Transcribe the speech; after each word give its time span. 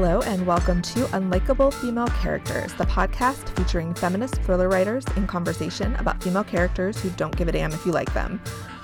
Hello, 0.00 0.22
and 0.22 0.46
welcome 0.46 0.80
to 0.80 1.06
Unlikable 1.06 1.74
Female 1.74 2.06
Characters, 2.06 2.72
the 2.74 2.84
podcast 2.84 3.48
featuring 3.56 3.92
feminist 3.94 4.40
thriller 4.42 4.68
writers 4.68 5.04
in 5.16 5.26
conversation 5.26 5.92
about 5.96 6.22
female 6.22 6.44
characters 6.44 7.02
who 7.02 7.10
don't 7.16 7.34
give 7.34 7.48
a 7.48 7.52
damn 7.52 7.72
if 7.72 7.84
you 7.84 7.90
like 7.90 8.14
them. 8.14 8.40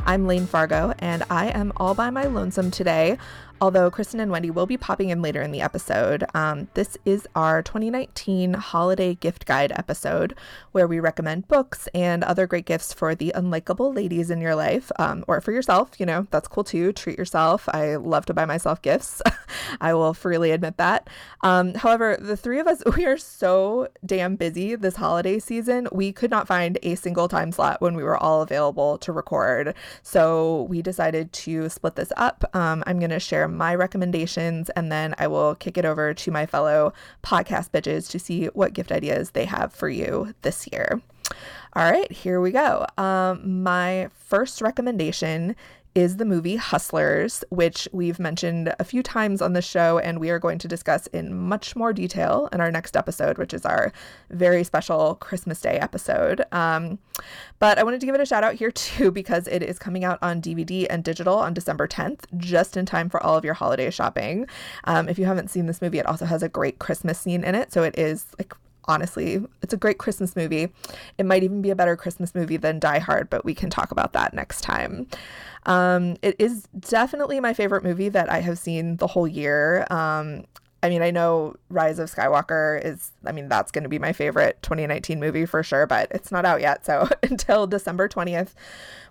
I'm 0.07 0.27
Layne 0.27 0.45
Fargo, 0.45 0.93
and 0.99 1.23
I 1.31 1.51
am 1.51 1.73
all 1.77 1.95
by 1.95 2.11
my 2.11 2.25
lonesome 2.25 2.69
today 2.73 3.17
although 3.65 3.91
Kristen 3.91 4.21
and 4.21 4.31
Wendy 4.31 4.51
will 4.51 4.67
be 4.67 4.77
popping 4.77 5.09
in 5.09 5.23
later 5.23 5.41
in 5.41 5.51
the 5.51 5.63
episode. 5.63 6.23
Um, 6.35 6.69
this 6.75 6.99
is 7.07 7.27
our 7.35 7.63
2019 7.63 8.53
holiday 8.53 9.15
gift 9.15 9.47
guide 9.47 9.73
episode 9.75 10.35
where 10.73 10.87
we 10.87 11.01
recommend 11.01 11.49
books 11.49 11.89
and 11.95 12.23
other 12.25 12.47
great 12.47 12.67
gifts 12.67 12.93
for 12.93 13.15
the 13.15 13.33
unlikable 13.35 13.97
ladies 13.97 14.31
in 14.31 14.43
your 14.43 14.55
life 14.55 14.93
um, 14.99 15.25
or 15.29 15.41
for 15.41 15.51
yourself. 15.51 15.99
You 15.99 16.05
know, 16.05 16.27
that's 16.31 16.47
cool 16.47 16.63
too. 16.63 16.93
Treat 16.93 17.17
yourself. 17.17 17.67
I 17.73 17.97
love 17.97 18.27
to 18.27 18.35
buy 18.35 18.45
myself 18.45 18.83
gifts. 18.83 19.23
I 19.81 19.95
will 19.95 20.13
freely 20.13 20.51
admit 20.51 20.77
that. 20.77 21.09
Um, 21.41 21.73
however, 21.73 22.19
the 22.21 22.37
three 22.37 22.61
of 22.61 22.67
us, 22.67 22.83
we 22.99 23.07
are 23.07 23.17
so 23.17 23.89
damn 24.05 24.37
busy 24.37 24.75
this 24.75 24.97
holiday 24.97 25.39
season. 25.39 25.89
We 25.91 26.13
could 26.13 26.31
not 26.31 26.47
find 26.47 26.79
a 26.83 26.97
single 26.97 27.29
time 27.29 27.51
slot 27.51 27.81
when 27.81 27.95
we 27.95 28.03
were 28.03 28.19
all 28.19 28.43
available 28.43 28.99
to 28.99 29.11
record. 29.11 29.75
So 30.03 30.67
we 30.69 30.83
decided 30.83 31.33
to 31.33 31.71
split 31.71 31.97
this 31.97 32.13
up. 32.19 32.45
Um, 32.53 32.85
I'm 32.87 32.99
going 32.99 33.09
to 33.09 33.19
share 33.19 33.49
my 33.55 33.75
recommendations 33.75 34.71
and 34.71 34.91
then 34.91 35.15
I 35.19 35.27
will 35.27 35.55
kick 35.55 35.79
it 35.79 35.85
over 35.85 36.13
to 36.15 36.31
my 36.31 36.47
fellow 36.47 36.93
podcast 37.23 37.71
bitches 37.71 38.11
to 38.11 38.19
see 38.19 38.47
what 38.47 38.75
gift 38.75 38.93
ideas 38.93 39.31
they 39.31 39.45
have 39.45 39.73
for 39.73 39.89
you 39.89 40.35
this 40.43 40.69
year. 40.73 41.01
All 41.75 41.91
right, 41.91 42.11
here 42.13 42.41
we 42.41 42.53
go. 42.53 42.87
Um, 42.99 43.63
my 43.63 44.09
first 44.15 44.61
recommendation 44.61 45.57
is 45.95 46.17
the 46.17 46.25
movie 46.25 46.57
Hustlers, 46.57 47.45
which 47.51 47.89
we've 47.93 48.19
mentioned 48.19 48.75
a 48.79 48.85
few 48.85 49.03
times 49.03 49.41
on 49.41 49.53
the 49.53 49.63
show, 49.63 49.99
and 49.99 50.19
we 50.19 50.31
are 50.31 50.39
going 50.39 50.59
to 50.59 50.69
discuss 50.69 51.07
in 51.09 51.35
much 51.35 51.77
more 51.77 51.93
detail 51.93 52.49
in 52.53 52.61
our 52.61 52.71
next 52.71 52.97
episode, 52.97 53.39
which 53.39 53.55
is 53.55 53.65
our 53.65 53.93
very 54.31 54.65
special 54.65 55.15
Christmas 55.15 55.61
Day 55.61 55.79
episode. 55.79 56.45
Um, 56.51 56.99
but 57.61 57.79
I 57.79 57.85
wanted 57.85 58.01
to 58.01 58.07
give 58.07 58.15
it 58.15 58.21
a 58.21 58.27
shout 58.27 58.43
out 58.43 58.55
here 58.55 58.71
too, 58.71 59.13
because 59.13 59.47
it 59.47 59.63
is 59.63 59.79
coming 59.79 60.05
out 60.05 60.19
on 60.21 60.43
DVD 60.43 60.87
and 60.91 61.05
digital 61.05 61.37
on 61.37 61.55
December 61.55 61.87
10th, 61.87 62.25
just 62.37 62.77
in 62.77 62.87
time 62.87 63.09
for 63.09 63.23
all 63.23 63.37
of 63.37 63.45
your 63.45 63.55
holiday 63.55 63.91
shopping. 63.91 64.47
Um, 64.85 65.09
if 65.09 65.19
you 65.19 65.27
haven't 65.27 65.51
seen 65.51 65.67
this 65.67 65.81
movie, 65.81 65.99
it 65.99 66.07
also 66.07 66.25
has 66.25 66.43
a 66.43 66.49
great 66.49 66.81
Christmas 66.81 67.21
scene 67.21 67.45
in 67.45 67.55
it. 67.55 67.73
So 67.73 67.85
it 67.85 67.97
is 67.97 68.27
like 68.39 68.53
honestly. 68.87 69.45
It's 69.63 69.73
a 69.73 69.77
great 69.77 69.99
Christmas 69.99 70.37
movie. 70.37 70.73
It 71.19 71.27
might 71.27 71.43
even 71.43 71.63
be 71.63 71.71
a 71.71 71.77
better 71.77 71.97
Christmas 71.97 72.35
movie 72.35 72.57
than 72.57 72.79
Die 72.79 72.99
Hard, 72.99 73.31
but 73.31 73.45
we 73.45 73.55
can 73.55 73.71
talk 73.71 73.91
about 73.91 74.13
that 74.13 74.35
next 74.35 74.61
time. 74.61 75.07
Um, 75.67 76.17
it 76.23 76.37
is 76.39 76.69
definitely 76.79 77.41
my 77.41 77.55
favorite 77.55 77.85
movie 77.85 78.09
that 78.11 78.31
I 78.31 78.41
have 78.41 78.59
seen 78.59 78.97
the 78.97 79.07
whole 79.07 79.27
year. 79.27 79.87
Um, 79.91 80.45
I 80.85 80.91
mean, 80.91 81.01
I 81.01 81.11
know 81.11 81.55
Rise 81.71 81.99
of 81.99 82.11
Skywalker 82.15 82.85
is, 82.85 83.11
I 83.25 83.33
mean, 83.33 83.49
that's 83.49 83.73
going 83.73 83.85
to 83.85 83.89
be 83.89 83.99
my 83.99 84.13
favorite 84.13 84.59
2019 84.61 85.19
movie 85.19 85.47
for 85.47 85.63
sure, 85.63 85.87
but 85.87 86.09
it's 86.11 86.31
not 86.31 86.45
out 86.45 86.61
yet. 86.61 86.85
So 86.85 87.09
until 87.23 87.67
December 87.67 88.07
20th, 88.07 88.51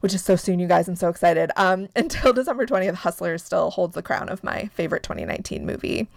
which 0.02 0.14
is 0.14 0.24
so 0.24 0.36
soon, 0.36 0.60
you 0.60 0.68
guys, 0.68 0.88
I'm 0.88 0.96
so 0.96 1.10
excited. 1.10 1.50
Um, 1.56 1.90
until 1.96 2.32
December 2.32 2.68
20th, 2.68 2.94
Hustlers 2.94 3.44
still 3.44 3.72
holds 3.72 3.96
the 3.96 4.04
crown 4.04 4.30
of 4.30 4.44
my 4.44 4.70
favorite 4.76 5.02
2019 5.02 5.66
movie. 5.66 6.08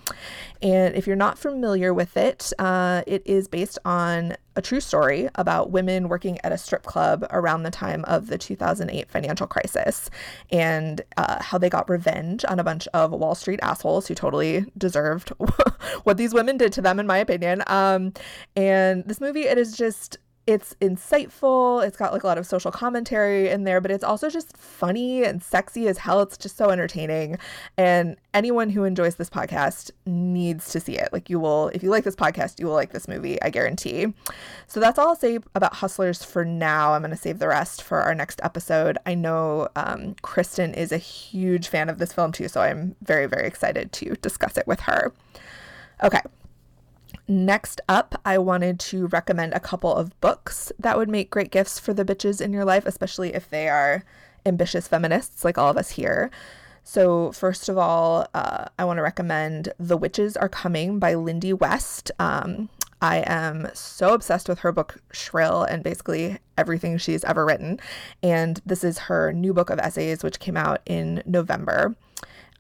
And 0.61 0.95
if 0.95 1.07
you're 1.07 1.17
not 1.17 1.39
familiar 1.39 1.95
with 1.95 2.19
it, 2.19 2.53
uh, 2.59 3.03
it 3.07 3.23
is 3.25 3.49
based 3.49 3.79
on 3.83 4.37
a 4.57 4.63
true 4.63 4.81
story 4.81 5.29
about 5.35 5.71
women 5.71 6.09
working 6.09 6.39
at 6.43 6.51
a 6.51 6.59
strip 6.59 6.83
club 6.83 7.27
around 7.31 7.63
the 7.63 7.71
time 7.71 8.05
of 8.07 8.27
the 8.27 8.39
2008 8.39 9.11
financial 9.11 9.47
crisis 9.47 10.11
and 10.51 11.03
uh, 11.17 11.43
how 11.43 11.59
they 11.59 11.69
got 11.69 11.89
revenge 11.89 12.45
on 12.49 12.59
a 12.59 12.65
bunch 12.65 12.89
of 12.95 13.13
Wall 13.13 13.35
Street 13.35 13.61
assholes 13.63 14.09
who 14.09 14.15
totally 14.15 14.65
deserved 14.77 15.29
what 16.05 16.17
these 16.17 16.33
women 16.33 16.57
did 16.57 16.73
to 16.73 16.83
them, 16.83 16.99
in 16.99 17.07
my 17.07 17.19
opinion. 17.19 17.63
Um, 17.67 18.13
and 18.57 19.05
this 19.05 19.21
movie, 19.21 19.43
it 19.43 19.59
is 19.59 19.77
just 19.77 20.19
it's 20.47 20.75
insightful. 20.81 21.85
It's 21.85 21.97
got 21.97 22.13
like 22.13 22.23
a 22.23 22.27
lot 22.27 22.39
of 22.39 22.47
social 22.47 22.71
commentary 22.71 23.49
in 23.49 23.65
there, 23.65 23.81
but 23.81 23.91
it's 23.91 24.05
also 24.05 24.31
just 24.31 24.57
funny 24.57 25.25
and 25.25 25.43
sexy 25.43 25.89
as 25.89 25.99
hell. 25.99 26.23
It's 26.23 26.39
just 26.39 26.57
so 26.57 26.71
entertaining. 26.71 27.39
And 27.77 28.17
anyone 28.33 28.71
who 28.71 28.85
enjoys 28.85 29.17
this 29.17 29.29
podcast 29.29 29.91
needs 30.05 30.71
to 30.71 30.79
see 30.79 30.97
it. 30.97 31.09
Like 31.13 31.29
you 31.29 31.41
will, 31.41 31.69
if 31.69 31.83
you 31.83 31.91
like 31.91 32.05
this 32.05 32.15
podcast, 32.15 32.61
you 32.61 32.67
will 32.67 32.75
like 32.75 32.93
this 32.93 33.09
movie, 33.09 33.43
I 33.43 33.51
guarantee. 33.51 34.15
So 34.69 34.79
that's 34.79 35.01
all 35.01 35.09
I'll 35.09 35.17
say 35.17 35.41
about 35.57 35.75
Hustlers 35.75 36.23
for 36.23 36.45
now. 36.45 36.93
I'm 36.93 37.03
going 37.03 37.11
to 37.11 37.17
save 37.17 37.41
the 37.41 37.49
rest 37.49 37.83
for 37.83 38.03
our 38.03 38.15
next 38.15 38.41
episode. 38.45 38.99
I 39.05 39.15
know 39.15 39.69
um, 39.75 40.15
Kristen 40.23 40.75
is 40.75 40.93
a 40.93 40.99
huge 40.99 41.67
fan 41.67 41.89
of 41.89 41.99
this 41.99 42.13
film 42.13 42.31
too, 42.31 42.47
so 42.47 42.61
I'm 42.61 42.95
very, 43.03 43.27
very 43.27 43.49
excited 43.49 43.91
to 43.93 44.15
discuss 44.23 44.57
it 44.57 44.67
with 44.69 44.81
her. 44.81 45.13
Okay, 46.05 46.21
Next 47.29 47.81
up, 47.89 48.21
I 48.25 48.39
wanted 48.39 48.79
to 48.81 49.09
recommend 49.09 49.53
a 49.53 49.61
couple 49.61 49.93
of 49.93 50.19
books 50.21 50.71
that 50.79 50.97
would 50.97 51.09
make 51.09 51.31
great 51.31 51.51
gifts 51.51 51.79
for 51.79 51.93
the 51.93 52.05
bitches 52.05 52.41
in 52.41 52.53
your 52.53 52.65
life, 52.65 52.87
especially 52.87 53.35
if 53.35 53.51
they 53.51 53.69
are 53.69 54.05
ambitious 54.45 54.87
feminists 54.87 55.45
like 55.45 55.59
all 55.59 55.69
of 55.69 55.77
us 55.77 55.91
here. 55.91 56.31
So, 56.85 57.33
first 57.33 57.69
of 57.69 57.77
all, 57.79 58.29
uh, 58.33 58.67
I 58.79 58.85
want 58.85 58.99
to 58.99 59.03
recommend 59.03 59.73
The 59.81 59.97
Witches 59.97 60.37
Are 60.37 60.49
Coming 60.49 61.01
by 61.01 61.15
Lindy 61.15 61.53
West. 61.53 62.13
Um, 62.21 62.69
I 63.03 63.25
am 63.27 63.69
so 63.75 64.15
obsessed 64.15 64.49
with 64.49 64.61
her 64.61 64.71
book 64.71 64.99
Shrill 65.11 65.65
and 65.65 65.83
basically 65.83 66.39
everything 66.57 66.97
she's 66.97 67.25
ever 67.25 67.45
written. 67.45 67.81
And 68.23 68.61
this 68.65 68.85
is 68.85 68.99
her 68.99 69.33
new 69.33 69.53
book 69.53 69.69
of 69.69 69.81
essays, 69.81 70.23
which 70.23 70.39
came 70.39 70.57
out 70.57 70.81
in 70.87 71.25
November. 71.27 71.97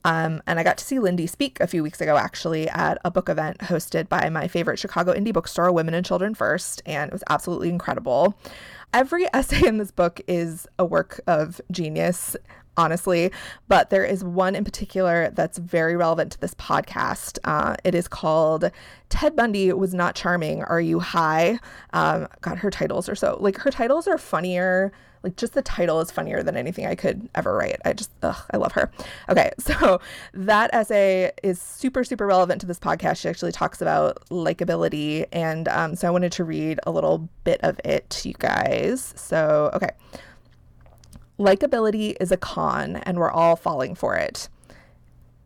Um, 0.06 0.41
and 0.47 0.61
I 0.61 0.62
got 0.62 0.78
to 0.78 0.84
see 0.84 1.00
Lindy 1.00 1.27
speak 1.27 1.59
a 1.59 1.67
few 1.67 1.83
weeks 1.83 2.00
ago, 2.00 2.17
actually, 2.17 2.69
at 2.69 2.97
a 3.05 3.11
book 3.11 3.28
event 3.28 3.59
hosted 3.59 4.09
by 4.09 4.31
my 4.31 4.47
favorite 4.47 4.78
Chicago 4.78 5.12
indie 5.12 5.33
bookstore, 5.33 5.72
Women 5.72 5.94
and 5.94 6.06
Children 6.06 6.37
First, 6.37 6.81
and 6.87 7.09
it 7.09 7.12
was 7.12 7.25
absolutely 7.28 7.71
incredible. 7.71 8.39
Every 8.94 9.27
essay 9.34 9.67
in 9.67 9.78
this 9.78 9.91
book 9.91 10.21
is 10.28 10.69
a 10.78 10.84
work 10.84 11.21
of 11.27 11.61
genius, 11.72 12.37
honestly, 12.77 13.33
but 13.67 13.91
there 13.91 14.05
is 14.05 14.22
one 14.22 14.55
in 14.55 14.62
particular 14.62 15.31
that's 15.31 15.59
very 15.59 15.97
relevant 15.97 16.31
to 16.33 16.41
this 16.41 16.55
podcast. 16.55 17.41
Uh, 17.43 17.75
it 17.83 17.97
is 17.97 18.06
called 18.06 18.71
Ted 19.09 19.34
Bundy 19.34 19.73
Was 19.73 19.93
Not 19.93 20.15
Charming. 20.15 20.62
Are 20.62 20.81
You 20.81 21.00
High? 21.00 21.59
Um, 21.93 22.28
God, 22.43 22.59
her 22.59 22.71
titles 22.71 23.09
are 23.09 23.17
so, 23.17 23.38
like, 23.41 23.59
her 23.59 23.73
titles 23.73 24.06
are 24.06 24.19
funnier 24.19 24.93
like 25.26 25.37
just 25.37 25.54
the 25.54 25.62
title 25.62 26.00
is 26.00 26.10
funnier 26.12 26.44
than 26.44 26.56
anything 26.56 26.87
I 26.87 26.94
could 26.94 27.28
ever 27.34 27.56
write. 27.56 27.81
I 27.84 27.92
just, 27.94 28.12
ugh, 28.22 28.37
I 28.53 28.59
love 28.59 28.72
her. 28.72 28.92
Okay, 29.28 29.50
so 29.59 30.00
that 30.32 30.70
essay 30.72 31.32
is 31.42 31.60
super, 31.60 32.04
super 32.04 32.26
relevant 32.26 32.60
to 32.60 32.66
this 32.66 32.78
podcast. 32.78 33.19
She 33.19 33.28
actually 33.28 33.50
talks 33.50 33.82
about 33.82 34.25
likability. 34.31 35.26
And 35.32 35.66
um, 35.66 35.97
so 35.97 36.06
I 36.06 36.12
wanted 36.12 36.31
to 36.32 36.44
read 36.44 36.78
a 36.87 36.92
little 36.92 37.28
bit 37.42 37.60
of 37.64 37.81
it 37.84 38.09
to 38.10 38.28
you 38.28 38.34
guys. 38.38 39.14
So, 39.16 39.70
okay. 39.75 39.91
Likability 41.41 42.16
is 42.20 42.31
a 42.31 42.37
con, 42.37 42.97
and 42.97 43.19
we're 43.19 43.31
all 43.31 43.56
falling 43.56 43.97
for 43.97 44.14
it. 44.14 44.48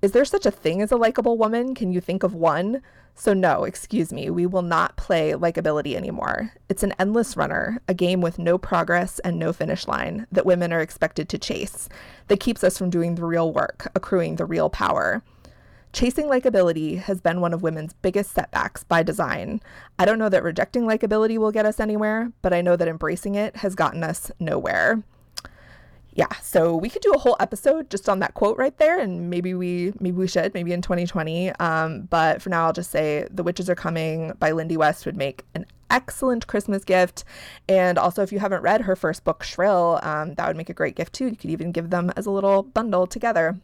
Is 0.03 0.13
there 0.13 0.27
such 0.27 0.45
a 0.45 0.51
thing 0.51 0.83
as 0.83 0.93
a 0.93 0.97
likable 0.97 1.39
woman? 1.39 1.75
Can 1.75 1.91
you 1.91 2.01
think 2.01 2.23
of 2.23 2.35
one? 2.35 2.83
So, 3.21 3.35
no, 3.35 3.65
excuse 3.65 4.15
me, 4.15 4.31
we 4.31 4.47
will 4.47 4.63
not 4.63 4.97
play 4.97 5.33
likability 5.33 5.95
anymore. 5.95 6.55
It's 6.71 6.83
an 6.83 6.95
endless 6.99 7.37
runner, 7.37 7.83
a 7.87 7.93
game 7.93 8.23
with 8.23 8.39
no 8.39 8.57
progress 8.57 9.19
and 9.19 9.39
no 9.39 9.53
finish 9.53 9.87
line 9.87 10.27
that 10.33 10.47
women 10.47 10.73
are 10.73 10.81
expected 10.81 11.29
to 11.29 11.37
chase, 11.37 11.91
that 12.29 12.41
keeps 12.41 12.65
us 12.65 12.79
from 12.79 12.89
doing 12.89 13.17
the 13.17 13.27
real 13.27 13.53
work, 13.53 13.93
accruing 13.95 14.37
the 14.37 14.47
real 14.47 14.71
power. 14.71 15.23
Chasing 15.93 16.29
likability 16.29 16.97
has 16.97 17.21
been 17.21 17.43
one 17.43 17.53
of 17.53 17.63
women's 17.63 17.93
biggest 17.93 18.31
setbacks 18.33 18.85
by 18.85 19.03
design. 19.03 19.61
I 19.99 20.07
don't 20.07 20.19
know 20.19 20.31
that 20.31 20.43
rejecting 20.43 20.85
likability 20.85 21.37
will 21.37 21.53
get 21.53 21.67
us 21.67 21.79
anywhere, 21.79 22.33
but 22.41 22.55
I 22.55 22.63
know 22.63 22.75
that 22.75 22.89
embracing 22.89 23.35
it 23.35 23.57
has 23.57 23.75
gotten 23.75 24.03
us 24.03 24.31
nowhere 24.41 25.03
yeah, 26.21 26.37
so 26.43 26.77
we 26.77 26.91
could 26.91 27.01
do 27.01 27.13
a 27.13 27.19
whole 27.19 27.35
episode 27.41 27.89
just 27.89 28.07
on 28.07 28.19
that 28.19 28.35
quote 28.35 28.59
right 28.59 28.77
there, 28.77 29.01
and 29.01 29.31
maybe 29.31 29.55
we 29.55 29.95
maybe 30.01 30.19
we 30.19 30.29
should 30.29 30.53
maybe 30.53 30.75
in 30.75 30.83
2020. 30.83 31.49
Um, 31.53 32.03
but 32.11 32.43
for 32.43 32.51
now, 32.51 32.67
I'll 32.67 32.75
just 32.75 32.91
say 32.91 33.27
"The 33.31 33.43
Witches 33.43 33.71
Are 33.71 33.75
Coming" 33.75 34.35
by 34.39 34.53
Lindy 34.53 34.77
West 34.77 35.07
would 35.07 35.17
make 35.17 35.47
an 35.55 35.65
excellent 35.89 36.47
Christmas 36.47 36.85
gift, 36.85 37.25
and 37.71 37.97
also 37.97 38.23
if 38.23 38.33
you 38.33 38.39
haven't 38.39 38.61
read 38.61 38.83
her 38.83 38.95
first 38.97 39.25
book, 39.25 39.43
Shrill, 39.43 39.99
um, 40.03 40.35
that 40.35 40.47
would 40.47 40.59
make 40.59 40.69
a 40.69 40.75
great 40.75 40.95
gift 40.95 41.15
too. 41.15 41.25
You 41.25 41.37
could 41.37 41.49
even 41.49 41.73
give 41.73 41.89
them 41.89 42.13
as 42.19 42.27
a 42.27 42.31
little 42.31 42.65
bundle 42.65 43.07
together. 43.07 43.59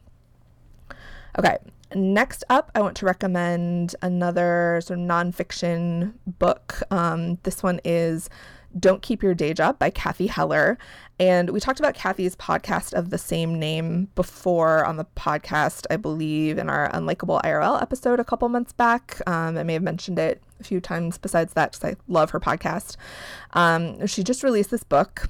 Okay, 1.39 1.59
next 1.95 2.43
up, 2.49 2.71
I 2.75 2.81
want 2.81 2.97
to 2.97 3.05
recommend 3.05 3.95
another 4.01 4.81
sort 4.83 4.99
of 4.99 5.05
nonfiction 5.05 6.15
book. 6.27 6.81
Um, 6.91 7.37
this 7.43 7.63
one 7.63 7.83
is 7.85 8.31
don't 8.79 9.03
Keep 9.03 9.23
Your 9.23 9.35
Day 9.35 9.55
Job 9.55 9.79
by 9.79 9.91
Cathy 9.91 10.27
Heller. 10.27 10.79
And 11.19 11.51
we 11.51 11.61
talked 11.61 11.79
about 11.81 11.95
Cathy's 11.95 12.37
podcast 12.37 12.93
of 12.93 13.11
the 13.11 13.19
same 13.19 13.59
name 13.59 14.09
before 14.15 14.85
on 14.85 14.97
the 14.97 15.07
podcast, 15.17 15.87
I 15.91 15.97
believe, 15.97 16.59
in 16.59 16.69
our 16.69 16.91
Unlikable 16.91 17.43
IRL 17.43 17.81
episode 17.81 18.21
a 18.21 18.25
couple 18.25 18.49
months 18.49 18.73
back. 18.73 19.21
Um, 19.27 19.57
I 19.57 19.63
may 19.63 19.73
have 19.73 19.83
mentioned 19.83 20.19
it 20.19 20.43
a 20.61 20.65
few 20.65 20.81
times 20.81 21.17
besides 21.17 21.55
that 21.55 21.73
because 21.73 21.93
I 21.93 21.97
love 22.09 22.31
her 22.31 22.41
podcast. 22.41 22.97
Um, 23.55 24.07
she 24.07 24.23
just 24.23 24.43
released 24.43 24.71
this 24.71 24.85
book 24.85 25.29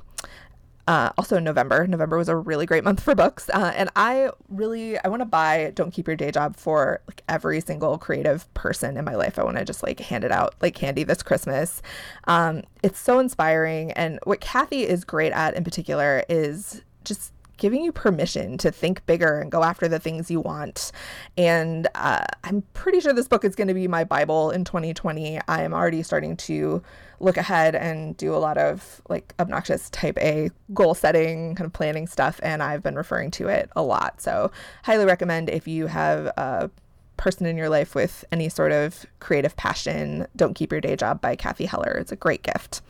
Uh, 0.86 1.10
also 1.18 1.38
November. 1.40 1.86
November 1.86 2.16
was 2.16 2.28
a 2.28 2.36
really 2.36 2.64
great 2.64 2.84
month 2.84 3.00
for 3.00 3.14
books, 3.14 3.50
uh, 3.50 3.72
and 3.74 3.90
I 3.96 4.30
really 4.48 4.98
I 4.98 5.08
want 5.08 5.20
to 5.20 5.26
buy 5.26 5.72
"Don't 5.74 5.90
Keep 5.90 6.06
Your 6.06 6.16
Day 6.16 6.30
Job" 6.30 6.56
for 6.56 7.00
like 7.08 7.22
every 7.28 7.60
single 7.60 7.98
creative 7.98 8.52
person 8.54 8.96
in 8.96 9.04
my 9.04 9.16
life. 9.16 9.38
I 9.38 9.44
want 9.44 9.56
to 9.56 9.64
just 9.64 9.82
like 9.82 9.98
hand 9.98 10.22
it 10.22 10.30
out 10.30 10.54
like 10.60 10.74
candy 10.74 11.02
this 11.02 11.22
Christmas. 11.24 11.82
Um, 12.28 12.62
it's 12.84 13.00
so 13.00 13.18
inspiring, 13.18 13.90
and 13.92 14.20
what 14.24 14.40
Cathy 14.40 14.86
is 14.86 15.04
great 15.04 15.32
at 15.32 15.54
in 15.54 15.64
particular 15.64 16.24
is 16.28 16.82
just 17.04 17.32
giving 17.56 17.82
you 17.82 17.92
permission 17.92 18.58
to 18.58 18.70
think 18.70 19.04
bigger 19.06 19.40
and 19.40 19.50
go 19.50 19.62
after 19.62 19.88
the 19.88 19.98
things 19.98 20.30
you 20.30 20.40
want. 20.40 20.92
And 21.36 21.88
uh, 21.94 22.24
I'm 22.44 22.62
pretty 22.74 23.00
sure 23.00 23.12
this 23.12 23.28
book 23.28 23.44
is 23.44 23.54
going 23.54 23.68
to 23.68 23.74
be 23.74 23.88
my 23.88 24.04
Bible 24.04 24.50
in 24.50 24.64
2020. 24.64 25.40
I 25.48 25.62
am 25.62 25.72
already 25.72 26.02
starting 26.02 26.36
to 26.38 26.82
look 27.18 27.36
ahead 27.36 27.74
and 27.74 28.16
do 28.16 28.34
a 28.34 28.36
lot 28.36 28.58
of 28.58 29.00
like 29.08 29.34
obnoxious 29.40 29.88
type 29.90 30.18
A 30.18 30.50
goal 30.74 30.94
setting, 30.94 31.54
kind 31.54 31.66
of 31.66 31.72
planning 31.72 32.06
stuff. 32.06 32.40
And 32.42 32.62
I've 32.62 32.82
been 32.82 32.96
referring 32.96 33.30
to 33.32 33.48
it 33.48 33.70
a 33.74 33.82
lot. 33.82 34.20
So, 34.20 34.50
highly 34.84 35.04
recommend 35.04 35.48
if 35.48 35.66
you 35.66 35.86
have 35.86 36.26
a 36.36 36.70
person 37.16 37.46
in 37.46 37.56
your 37.56 37.68
life 37.68 37.94
with 37.94 38.24
any 38.30 38.48
sort 38.48 38.72
of 38.72 39.06
creative 39.20 39.56
passion, 39.56 40.26
Don't 40.36 40.54
Keep 40.54 40.72
Your 40.72 40.80
Day 40.80 40.96
Job 40.96 41.20
by 41.20 41.36
Cathy 41.36 41.66
Heller. 41.66 41.92
It's 41.92 42.12
a 42.12 42.16
great 42.16 42.42
gift. 42.42 42.82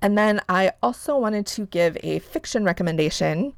And 0.00 0.16
then 0.16 0.40
I 0.48 0.72
also 0.82 1.18
wanted 1.18 1.46
to 1.46 1.66
give 1.66 1.96
a 2.02 2.20
fiction 2.20 2.64
recommendation, 2.64 3.52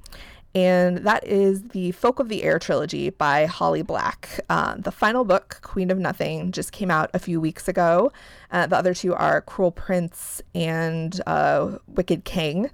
and 0.55 0.99
that 0.99 1.25
is 1.27 1.69
the 1.69 1.93
Folk 1.93 2.19
of 2.19 2.29
the 2.29 2.43
Air 2.43 2.59
trilogy 2.59 3.11
by 3.11 3.47
Holly 3.47 3.83
Black. 3.83 4.41
Uh, 4.49 4.75
the 4.77 4.91
final 4.91 5.25
book, 5.25 5.61
Queen 5.63 5.91
of 5.91 5.99
Nothing, 5.99 6.51
just 6.51 6.73
came 6.73 6.91
out 6.91 7.11
a 7.15 7.19
few 7.19 7.41
weeks 7.41 7.69
ago. 7.69 8.11
Uh, 8.51 8.67
the 8.67 8.77
other 8.77 8.95
two 8.95 9.15
are 9.15 9.43
Cruel 9.43 9.71
Prince 9.71 10.43
and 10.55 11.21
uh, 11.27 11.79
Wicked 11.87 12.25
King. 12.25 12.71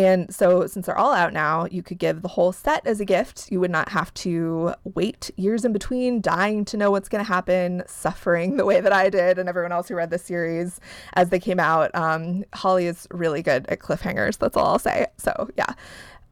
And 0.00 0.34
so, 0.34 0.66
since 0.66 0.86
they're 0.86 0.96
all 0.96 1.12
out 1.12 1.34
now, 1.34 1.66
you 1.70 1.82
could 1.82 1.98
give 1.98 2.22
the 2.22 2.28
whole 2.28 2.52
set 2.52 2.86
as 2.86 3.00
a 3.00 3.04
gift. 3.04 3.52
You 3.52 3.60
would 3.60 3.70
not 3.70 3.90
have 3.90 4.14
to 4.14 4.72
wait 4.84 5.30
years 5.36 5.62
in 5.62 5.74
between, 5.74 6.22
dying 6.22 6.64
to 6.66 6.78
know 6.78 6.90
what's 6.90 7.10
going 7.10 7.22
to 7.22 7.30
happen, 7.30 7.82
suffering 7.86 8.56
the 8.56 8.64
way 8.64 8.80
that 8.80 8.94
I 8.94 9.10
did 9.10 9.38
and 9.38 9.46
everyone 9.46 9.72
else 9.72 9.88
who 9.88 9.96
read 9.96 10.08
the 10.08 10.16
series 10.16 10.80
as 11.12 11.28
they 11.28 11.38
came 11.38 11.60
out. 11.60 11.94
Um, 11.94 12.46
Holly 12.54 12.86
is 12.86 13.06
really 13.10 13.42
good 13.42 13.66
at 13.68 13.80
cliffhangers. 13.80 14.38
That's 14.38 14.56
all 14.56 14.68
I'll 14.68 14.78
say. 14.78 15.06
So, 15.18 15.50
yeah, 15.58 15.74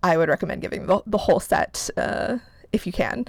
I 0.03 0.17
would 0.17 0.31
recommend 0.31 0.63
giving 0.63 0.87
the, 0.87 1.03
the 1.05 1.19
whole 1.19 1.39
set 1.39 1.91
uh, 1.99 2.39
if 2.73 2.87
you 2.87 2.93
can. 2.93 3.27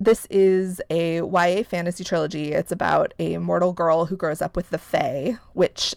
This 0.00 0.26
is 0.30 0.82
a 0.90 1.18
YA 1.18 1.62
fantasy 1.62 2.02
trilogy. 2.02 2.54
It's 2.54 2.72
about 2.72 3.14
a 3.20 3.38
mortal 3.38 3.72
girl 3.72 4.06
who 4.06 4.16
grows 4.16 4.42
up 4.42 4.56
with 4.56 4.70
the 4.70 4.78
Fae, 4.78 5.38
which 5.52 5.94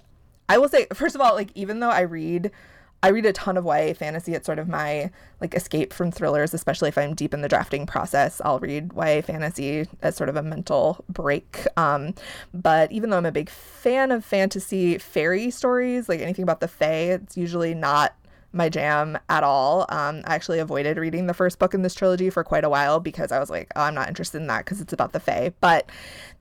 I 0.48 0.60
will 0.60 0.70
say, 0.70 0.86
first 0.94 1.16
of 1.16 1.22
all, 1.22 1.34
like, 1.34 1.50
even 1.56 1.80
though 1.80 1.90
I 1.90 2.02
read. 2.02 2.52
I 3.02 3.10
read 3.10 3.26
a 3.26 3.34
ton 3.34 3.56
of 3.56 3.66
YA 3.66 3.94
fantasy. 3.94 4.34
It's 4.34 4.46
sort 4.46 4.60
of 4.60 4.68
my 4.68 5.10
like 5.40 5.54
escape 5.56 5.94
from 5.94 6.12
thrillers, 6.12 6.54
especially 6.54 6.90
if 6.90 6.98
I'm 6.98 7.14
deep 7.14 7.34
in 7.34 7.42
the 7.42 7.48
drafting 7.48 7.86
process. 7.86 8.42
I'll 8.44 8.60
read 8.60 8.92
YA 8.96 9.22
fantasy 9.22 9.88
as 10.02 10.16
sort 10.16 10.30
of 10.30 10.36
a 10.36 10.44
mental 10.44 11.04
break. 11.08 11.66
Um, 11.78 12.14
but 12.54 12.92
even 12.92 13.10
though 13.10 13.18
I'm 13.18 13.26
a 13.26 13.32
big 13.32 13.50
fan 13.50 14.12
of 14.12 14.26
fantasy 14.26 14.98
fairy 14.98 15.50
stories, 15.50 16.10
like 16.10 16.20
anything 16.20 16.44
about 16.44 16.60
the 16.60 16.68
Fae, 16.68 17.12
it's 17.14 17.38
usually 17.38 17.74
not 17.74 18.16
my 18.52 18.70
jam 18.70 19.18
at 19.30 19.44
all. 19.44 19.86
Um, 19.90 20.22
I 20.26 20.36
actually 20.36 20.60
avoided 20.60 20.98
reading 20.98 21.28
the 21.28 21.34
first 21.34 21.60
book 21.60 21.74
in 21.74 21.82
this 21.84 21.94
trilogy 21.94 22.30
for 22.30 22.44
quite 22.44 22.64
a 22.64 22.70
while 22.70 23.00
because 23.00 23.32
I 23.32 23.40
was 23.40 23.50
like, 23.50 23.72
oh, 23.76 23.82
I'm 23.82 23.94
not 23.94 24.08
interested 24.08 24.40
in 24.40 24.48
that 24.48 24.66
because 24.66 24.82
it's 24.82 24.94
about 24.94 25.14
the 25.14 25.20
Fae. 25.20 25.54
But 25.62 25.90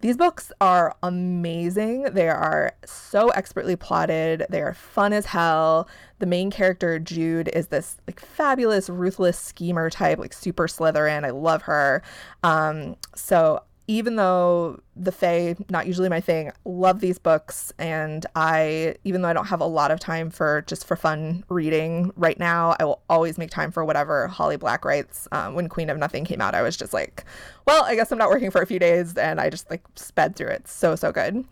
these 0.00 0.16
books 0.16 0.50
are 0.60 0.96
amazing. 1.02 2.04
They 2.14 2.28
are 2.28 2.72
so 2.84 3.28
expertly 3.30 3.76
plotted. 3.76 4.46
They 4.48 4.62
are 4.62 4.74
fun 4.74 5.12
as 5.12 5.26
hell. 5.26 5.88
The 6.18 6.26
main 6.26 6.50
character, 6.50 6.98
Jude, 6.98 7.48
is 7.52 7.68
this 7.68 7.96
like 8.06 8.20
fabulous, 8.20 8.88
ruthless 8.90 9.38
schemer 9.38 9.90
type, 9.90 10.18
like 10.18 10.32
super 10.32 10.66
Slytherin. 10.66 11.24
I 11.24 11.30
love 11.30 11.62
her. 11.62 12.02
Um, 12.42 12.96
so 13.14 13.62
even 13.90 14.16
though 14.16 14.78
the 14.96 15.10
Fae, 15.10 15.56
not 15.70 15.86
usually 15.86 16.10
my 16.10 16.20
thing, 16.20 16.52
love 16.66 17.00
these 17.00 17.18
books. 17.18 17.72
And 17.78 18.26
I, 18.36 18.96
even 19.04 19.22
though 19.22 19.28
I 19.28 19.32
don't 19.32 19.46
have 19.46 19.62
a 19.62 19.66
lot 19.66 19.90
of 19.90 19.98
time 19.98 20.28
for 20.28 20.62
just 20.66 20.86
for 20.86 20.94
fun 20.94 21.42
reading 21.48 22.12
right 22.14 22.38
now, 22.38 22.76
I 22.78 22.84
will 22.84 23.00
always 23.08 23.38
make 23.38 23.50
time 23.50 23.72
for 23.72 23.86
whatever 23.86 24.28
Holly 24.28 24.58
Black 24.58 24.84
writes. 24.84 25.26
Um, 25.32 25.54
when 25.54 25.70
Queen 25.70 25.88
of 25.88 25.96
Nothing 25.96 26.26
came 26.26 26.42
out, 26.42 26.54
I 26.54 26.60
was 26.60 26.76
just 26.76 26.92
like, 26.92 27.24
well, 27.66 27.82
I 27.84 27.94
guess 27.94 28.12
I'm 28.12 28.18
not 28.18 28.28
working 28.28 28.50
for 28.50 28.60
a 28.60 28.66
few 28.66 28.78
days. 28.78 29.16
And 29.16 29.40
I 29.40 29.48
just 29.48 29.70
like 29.70 29.82
sped 29.96 30.36
through 30.36 30.48
it. 30.48 30.68
So, 30.68 30.94
so 30.94 31.10
good. 31.10 31.46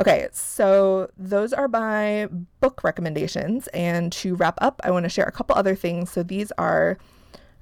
Okay, 0.00 0.28
so 0.32 1.10
those 1.18 1.52
are 1.52 1.68
my 1.68 2.26
book 2.60 2.82
recommendations. 2.82 3.66
And 3.68 4.10
to 4.12 4.34
wrap 4.34 4.56
up, 4.62 4.80
I 4.82 4.90
want 4.90 5.04
to 5.04 5.10
share 5.10 5.26
a 5.26 5.32
couple 5.32 5.56
other 5.56 5.74
things. 5.74 6.10
So 6.10 6.22
these 6.22 6.50
are 6.56 6.96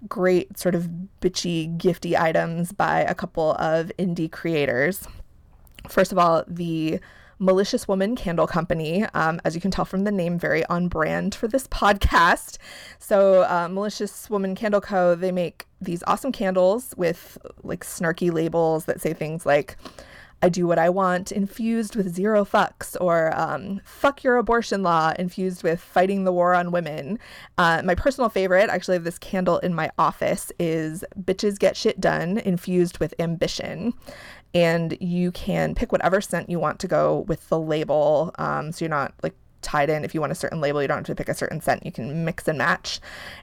great 0.08 0.56
sort 0.56 0.76
of 0.76 0.88
bitchy, 1.20 1.76
gifty 1.79 2.17
items 2.17 2.70
by 2.70 3.00
a 3.00 3.14
couple 3.14 3.55
of 3.55 3.90
indie 3.99 4.31
creators. 4.31 5.08
First 5.88 6.12
of 6.12 6.19
all, 6.19 6.44
the 6.46 7.00
Malicious 7.40 7.88
Woman 7.88 8.14
Candle 8.14 8.46
Company, 8.46 9.05
um, 9.14 9.41
as 9.44 9.56
you 9.56 9.61
can 9.61 9.73
tell 9.73 9.84
from 9.84 10.05
the 10.05 10.12
name, 10.12 10.38
very 10.38 10.64
on 10.67 10.87
brand 10.87 11.34
for 11.34 11.49
this 11.49 11.67
podcast. 11.69 12.58
So, 13.00 13.43
uh, 13.44 13.69
Malicious 13.69 14.31
Woman 14.31 14.55
Candle 14.55 14.81
Co., 14.81 15.17
they 15.17 15.32
make 15.32 15.67
these 15.81 16.05
awesome 16.06 16.31
candles 16.31 16.94
with 16.96 17.37
like 17.64 17.84
snarky 17.84 18.32
labels 18.32 18.84
that 18.84 19.00
say 19.00 19.12
things 19.12 19.44
like, 19.44 19.76
I 20.40 20.49
do 20.49 20.67
what 20.67 20.79
I 20.79 20.88
want, 20.88 21.32
infused 21.32 21.96
with 21.96 22.14
zero 22.14 22.44
fucks, 22.44 22.96
or 23.00 23.37
um, 23.37 23.81
fuck 23.85 24.23
your 24.23 24.37
abortion 24.37 24.82
law, 24.82 25.12
infused 25.19 25.64
with 25.64 25.81
fighting 25.81 26.25
the 26.25 26.32
war 26.32 26.55
on 26.55 26.70
women. 26.70 27.19
Uh, 27.56 27.82
my 27.85 27.94
personal 27.96 28.29
favorite, 28.29 28.70
actually, 28.70 28.96
of 28.96 29.05
this 29.05 29.19
candle 29.19 29.58
in 29.58 29.75
my 29.75 29.90
office 29.99 30.52
is 30.58 31.05
bitches 31.20 31.58
get 31.58 31.76
shit 31.76 32.00
done, 32.00 32.38
infused 32.38 32.99
with 32.99 33.14
ambition. 33.19 33.94
And 34.55 34.96
you 35.00 35.32
can 35.32 35.75
pick 35.75 35.90
whatever 35.90 36.20
scent 36.20 36.49
you 36.49 36.61
want 36.61 36.79
to 36.81 36.88
go 36.88 37.25
with 37.26 37.49
the 37.49 37.58
label. 37.58 38.32
Um, 38.38 38.70
so 38.73 38.84
you're 38.84 38.91
not 38.91 39.14
like 39.23 39.34
tied 39.61 39.91
in. 39.91 40.05
If 40.05 40.14
you 40.14 40.20
want 40.20 40.32
a 40.32 40.37
certain 40.37 40.61
label, 40.61 40.81
you 40.81 40.88
don't 40.88 40.99
have 40.99 41.06
to 41.06 41.14
pick 41.14 41.29
a 41.29 41.34
certain 41.34 41.61
scent. 41.61 41.84
You 41.84 41.93
can 41.93 42.25
mix 42.25 42.46
and 42.46 42.58
match. 42.58 43.00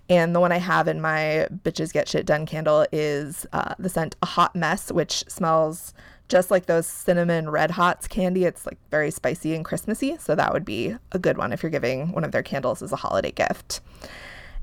And 0.10 0.34
the 0.34 0.40
one 0.40 0.52
I 0.52 0.58
have 0.58 0.88
in 0.88 1.02
my 1.02 1.48
Bitches 1.64 1.92
Get 1.92 2.08
Shit 2.08 2.26
Done 2.26 2.46
candle 2.46 2.86
is 2.92 3.46
uh, 3.54 3.76
the 3.78 3.90
scent 3.90 4.16
A 4.22 4.26
Hot 4.26 4.56
Mess, 4.56 4.92
which 4.92 5.26
smells 5.28 5.94
just 6.28 6.52
like 6.52 6.66
those 6.66 6.88
cinnamon 6.88 7.50
red 7.50 7.72
hots 7.72 8.08
candy 8.08 8.46
it's 8.46 8.66
like 8.66 8.78
very 8.90 9.12
spicy 9.12 9.54
and 9.54 9.66
christmassy 9.66 10.18
so 10.20 10.36
that 10.36 10.54
would 10.54 10.66
be 10.66 10.96
a 11.12 11.20
good 11.20 11.38
one 11.38 11.54
if 11.54 11.62
you're 11.62 11.70
giving 11.70 12.12
one 12.12 12.24
of 12.24 12.32
their 12.32 12.44
candles 12.44 12.82
as 12.82 12.92
a 12.92 12.98
holiday 12.98 13.32
gift. 13.32 13.82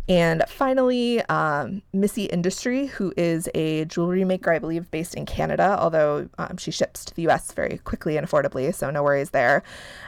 And 0.09 0.43
finally 0.49 1.23
um, 1.27 1.81
missy 1.93 2.25
industry 2.25 2.87
who 2.87 3.15
is 3.17 3.49
a 3.55 3.85
jewelry 3.85 4.25
maker 4.25 4.53
i 4.53 4.59
believe 4.59 4.91
based 4.91 5.15
in 5.15 5.25
canada 5.25 5.77
although 5.79 6.29
um, 6.39 6.57
she 6.57 6.73
ships 6.73 7.05
to 7.05 7.15
the 7.15 7.29
us 7.29 7.53
very 7.53 7.79
quickly 7.79 8.17
and 8.17 8.27
affordably 8.27 8.75
so 8.75 8.91
no 8.91 9.05
worries 9.05 9.31
there. 9.31 9.63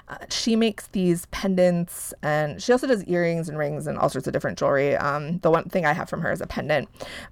Uh, 0.08 0.16
she 0.28 0.56
makes 0.56 0.88
these 0.88 1.26
pendants 1.26 2.12
and 2.22 2.60
she 2.60 2.72
also 2.72 2.88
does 2.88 3.04
earrings 3.04 3.48
and 3.48 3.56
rings 3.56 3.86
and 3.86 3.96
all 3.96 4.08
sorts 4.08 4.26
of 4.26 4.32
different 4.32 4.58
jewelry. 4.58 4.96
Um, 4.96 5.38
the 5.38 5.50
one 5.50 5.68
thing 5.68 5.86
i 5.86 5.92
have 5.92 6.10
from 6.10 6.22
her 6.22 6.32
is 6.32 6.40
a 6.40 6.46
pendant. 6.46 6.88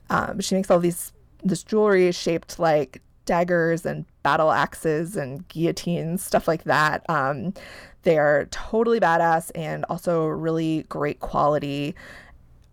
Um, 0.09 0.41
she 0.41 0.55
makes 0.55 0.71
all 0.71 0.79
these 0.79 1.12
this 1.43 1.64
jewelry 1.64 2.12
shaped 2.12 2.61
like 2.61 3.02
daggers 3.25 3.85
and 3.85 4.05
battle 4.23 4.52
axes 4.52 5.17
and 5.17 5.47
guillotines, 5.49 6.23
stuff 6.23 6.47
like 6.49 6.64
that. 6.64 7.09
Um, 7.09 7.55
they 8.02 8.19
are 8.19 8.47
totally 8.50 9.00
badass 9.00 9.50
and 9.55 9.85
also 9.88 10.26
really 10.26 10.85
great 10.88 11.21
quality. 11.21 11.95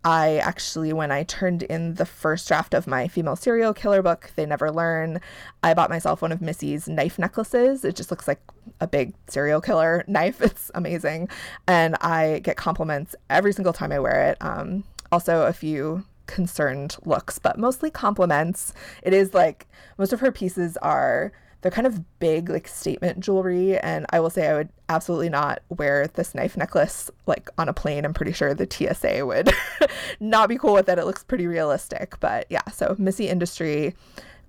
I 0.05 0.37
actually, 0.37 0.93
when 0.93 1.11
I 1.11 1.23
turned 1.23 1.63
in 1.63 1.95
the 1.95 2.05
first 2.05 2.47
draft 2.47 2.73
of 2.73 2.87
my 2.87 3.07
female 3.07 3.35
serial 3.35 3.73
killer 3.73 4.01
book, 4.01 4.31
They 4.35 4.45
Never 4.45 4.71
Learn, 4.71 5.19
I 5.61 5.73
bought 5.73 5.89
myself 5.89 6.21
one 6.21 6.31
of 6.31 6.41
Missy's 6.41 6.87
knife 6.87 7.19
necklaces. 7.19 7.83
It 7.83 7.97
just 7.97 8.09
looks 8.09 8.27
like 8.27 8.39
a 8.79 8.87
big 8.87 9.13
serial 9.27 9.59
killer 9.59 10.05
knife. 10.07 10.41
It's 10.41 10.71
amazing. 10.73 11.27
And 11.67 11.95
I 11.99 12.39
get 12.39 12.55
compliments 12.55 13.13
every 13.29 13.51
single 13.51 13.73
time 13.73 13.91
I 13.91 13.99
wear 13.99 14.29
it. 14.29 14.37
Um, 14.39 14.85
also, 15.11 15.45
a 15.45 15.53
few 15.53 16.05
concerned 16.29 16.95
looks, 17.03 17.39
but 17.39 17.57
mostly 17.57 17.89
compliments. 17.89 18.73
It 19.03 19.13
is 19.13 19.33
like 19.33 19.67
most 19.97 20.13
of 20.13 20.19
her 20.21 20.31
pieces 20.31 20.77
are 20.77 21.33
they're 21.61 21.71
kind 21.71 21.87
of 21.87 22.19
big 22.19 22.49
like 22.49 22.67
statement 22.67 23.19
jewelry 23.19 23.77
and 23.77 24.05
I 24.11 24.21
will 24.21 24.29
say 24.29 24.47
I 24.47 24.53
would 24.53 24.69
absolutely 24.87 25.27
not 25.27 25.61
wear 25.67 26.07
this 26.07 26.33
knife 26.33 26.55
necklace 26.55 27.11
like 27.25 27.49
on 27.57 27.67
a 27.67 27.73
plane. 27.73 28.05
I'm 28.05 28.13
pretty 28.13 28.31
sure 28.31 28.53
the 28.53 28.67
TSA 28.69 29.25
would 29.25 29.51
not 30.21 30.47
be 30.47 30.57
cool 30.57 30.73
with 30.73 30.87
it. 30.87 30.99
It 30.99 31.05
looks 31.05 31.23
pretty 31.23 31.47
realistic, 31.47 32.17
but 32.21 32.45
yeah, 32.49 32.65
so 32.71 32.95
Missy 32.97 33.27
Industry 33.27 33.95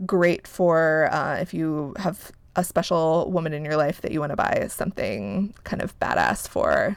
great 0.06 0.46
for 0.46 1.08
uh, 1.12 1.36
if 1.36 1.52
you 1.52 1.94
have 1.98 2.30
a 2.56 2.64
special 2.64 3.30
woman 3.30 3.52
in 3.52 3.64
your 3.64 3.76
life 3.76 4.00
that 4.02 4.12
you 4.12 4.20
want 4.20 4.30
to 4.30 4.36
buy 4.36 4.66
something 4.68 5.54
kind 5.64 5.82
of 5.82 5.98
badass 5.98 6.48
for 6.48 6.96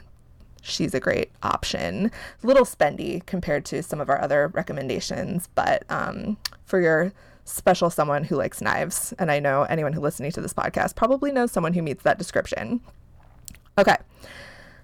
she's 0.64 0.94
a 0.94 1.00
great 1.00 1.30
option. 1.42 2.10
A 2.42 2.46
little 2.46 2.64
spendy 2.64 3.24
compared 3.26 3.64
to 3.66 3.82
some 3.82 4.00
of 4.00 4.08
our 4.08 4.20
other 4.20 4.48
recommendations, 4.48 5.48
but 5.54 5.84
um, 5.88 6.36
for 6.64 6.80
your 6.80 7.12
special 7.44 7.90
someone 7.90 8.24
who 8.24 8.36
likes 8.36 8.60
knives, 8.60 9.12
and 9.18 9.30
I 9.30 9.38
know 9.38 9.62
anyone 9.64 9.92
who 9.92 10.00
listening 10.00 10.32
to 10.32 10.40
this 10.40 10.54
podcast 10.54 10.96
probably 10.96 11.30
knows 11.30 11.52
someone 11.52 11.74
who 11.74 11.82
meets 11.82 12.02
that 12.02 12.18
description. 12.18 12.80
Okay. 13.76 13.96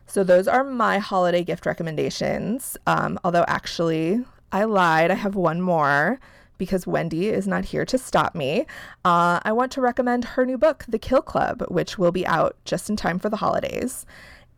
So 0.07 0.25
those 0.25 0.49
are 0.49 0.65
my 0.65 0.99
holiday 0.99 1.45
gift 1.45 1.67
recommendations. 1.67 2.77
Um, 2.87 3.19
although 3.25 3.45
actually, 3.47 4.25
I 4.53 4.65
lied. 4.65 5.11
I 5.11 5.15
have 5.15 5.37
one 5.37 5.61
more 5.61 6.19
because 6.59 6.87
Wendy 6.87 7.29
is 7.29 7.47
not 7.47 7.65
here 7.65 7.87
to 7.87 7.97
stop 7.97 8.35
me. 8.35 8.67
Uh, 9.05 9.41
I 9.43 9.53
want 9.53 9.73
to 9.73 9.81
recommend 9.81 10.25
her 10.25 10.45
new 10.45 10.59
book, 10.59 10.85
The 10.89 10.99
Kill 10.99 11.23
Club, 11.23 11.65
which 11.69 11.97
will 11.97 12.13
be 12.13 12.27
out 12.27 12.57
just 12.65 12.91
in 12.91 12.97
time 12.97 13.19
for 13.19 13.31
the 13.31 13.39
holidays. 13.39 14.05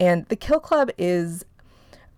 And 0.02 0.26
The 0.26 0.36
Kill 0.36 0.58
Club 0.58 0.90
is, 0.98 1.44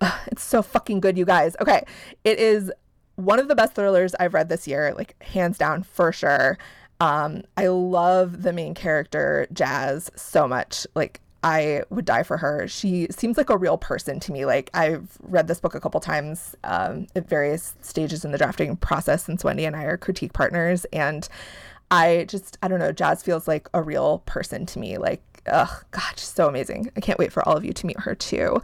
uh, 0.00 0.19
it's 0.29 0.43
so 0.43 0.62
fucking 0.62 1.00
good, 1.00 1.19
you 1.19 1.26
guys. 1.26 1.55
Okay, 1.61 1.85
it 2.25 2.38
is 2.38 2.73
one 3.17 3.38
of 3.38 3.49
the 3.49 3.55
best 3.55 3.75
thrillers 3.75 4.14
I've 4.19 4.33
read 4.33 4.49
this 4.49 4.67
year, 4.67 4.95
like 4.97 5.23
hands 5.23 5.59
down 5.59 5.83
for 5.83 6.11
sure. 6.11 6.57
Um, 7.00 7.43
I 7.59 7.67
love 7.67 8.43
the 8.43 8.55
main 8.55 8.73
character, 8.73 9.47
Jazz, 9.53 10.11
so 10.17 10.49
much. 10.49 10.87
Like, 10.95 11.21
I 11.43 11.83
would 11.91 12.07
die 12.07 12.23
for 12.23 12.38
her. 12.38 12.67
She 12.67 13.07
seems 13.11 13.37
like 13.37 13.50
a 13.50 13.59
real 13.59 13.76
person 13.76 14.19
to 14.21 14.33
me. 14.33 14.47
Like 14.47 14.71
I've 14.73 15.19
read 15.21 15.47
this 15.47 15.61
book 15.61 15.75
a 15.75 15.81
couple 15.81 16.00
times 16.00 16.57
um, 16.64 17.07
at 17.14 17.29
various 17.29 17.75
stages 17.83 18.25
in 18.25 18.33
the 18.33 18.38
drafting 18.38 18.76
process 18.79 19.25
since 19.25 19.45
Wendy 19.45 19.67
and 19.67 19.76
I 19.76 19.85
are 19.85 19.99
critique 19.99 20.33
partners, 20.33 20.87
and 20.91 21.29
I 21.91 22.25
just 22.29 22.57
I 22.62 22.69
don't 22.69 22.79
know. 22.79 22.93
Jazz 22.93 23.23
feels 23.23 23.47
like 23.47 23.69
a 23.75 23.83
real 23.83 24.21
person 24.21 24.64
to 24.64 24.79
me. 24.79 24.97
Like 24.97 25.34
ugh, 25.49 25.85
just 26.17 26.35
so 26.35 26.49
amazing. 26.49 26.91
I 26.97 27.01
can't 27.01 27.19
wait 27.19 27.33
for 27.33 27.47
all 27.49 27.57
of 27.57 27.65
you 27.65 27.73
to 27.73 27.87
meet 27.87 28.01
her 28.01 28.15
too. 28.15 28.63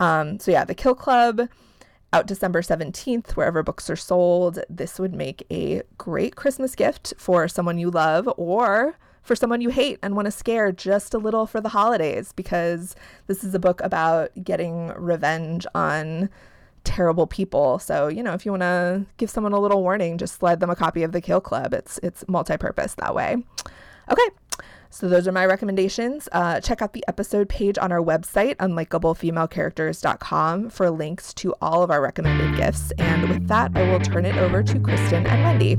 Um, 0.00 0.38
so 0.38 0.50
yeah, 0.50 0.64
the 0.64 0.74
Kill 0.74 0.94
Club 0.94 1.48
out 2.12 2.26
December 2.26 2.60
17th, 2.60 3.32
wherever 3.32 3.62
books 3.62 3.88
are 3.88 3.96
sold. 3.96 4.58
This 4.68 4.98
would 4.98 5.14
make 5.14 5.46
a 5.50 5.82
great 5.96 6.36
Christmas 6.36 6.74
gift 6.74 7.14
for 7.16 7.48
someone 7.48 7.78
you 7.78 7.90
love 7.90 8.28
or 8.36 8.98
for 9.22 9.36
someone 9.36 9.60
you 9.60 9.70
hate 9.70 9.98
and 10.02 10.16
want 10.16 10.26
to 10.26 10.32
scare 10.32 10.72
just 10.72 11.14
a 11.14 11.18
little 11.18 11.46
for 11.46 11.60
the 11.60 11.70
holidays 11.70 12.32
because 12.32 12.96
this 13.28 13.44
is 13.44 13.54
a 13.54 13.58
book 13.58 13.80
about 13.80 14.30
getting 14.42 14.88
revenge 14.96 15.66
on 15.74 16.28
terrible 16.84 17.26
people. 17.26 17.78
So, 17.78 18.08
you 18.08 18.22
know, 18.22 18.32
if 18.32 18.44
you 18.44 18.52
want 18.52 18.62
to 18.62 19.06
give 19.16 19.30
someone 19.30 19.52
a 19.52 19.60
little 19.60 19.82
warning, 19.82 20.18
just 20.18 20.38
slide 20.38 20.60
them 20.60 20.70
a 20.70 20.76
copy 20.76 21.04
of 21.04 21.12
The 21.12 21.20
Kill 21.20 21.40
Club. 21.40 21.72
It's 21.72 21.98
it's 22.02 22.24
multi-purpose 22.28 22.94
that 22.94 23.14
way. 23.14 23.36
Okay. 24.10 24.28
So 24.92 25.08
those 25.08 25.26
are 25.26 25.32
my 25.32 25.46
recommendations. 25.46 26.28
Uh, 26.32 26.60
check 26.60 26.82
out 26.82 26.92
the 26.92 27.02
episode 27.08 27.48
page 27.48 27.78
on 27.78 27.92
our 27.92 28.02
website, 28.02 28.56
unlikablefemalecharacters.com, 28.56 30.68
for 30.68 30.90
links 30.90 31.32
to 31.34 31.54
all 31.62 31.82
of 31.82 31.90
our 31.90 32.02
recommended 32.02 32.58
gifts. 32.58 32.92
And 32.98 33.30
with 33.30 33.48
that, 33.48 33.72
I 33.74 33.90
will 33.90 34.00
turn 34.00 34.26
it 34.26 34.36
over 34.36 34.62
to 34.62 34.78
Kristen 34.78 35.26
and 35.26 35.42
Wendy. 35.42 35.78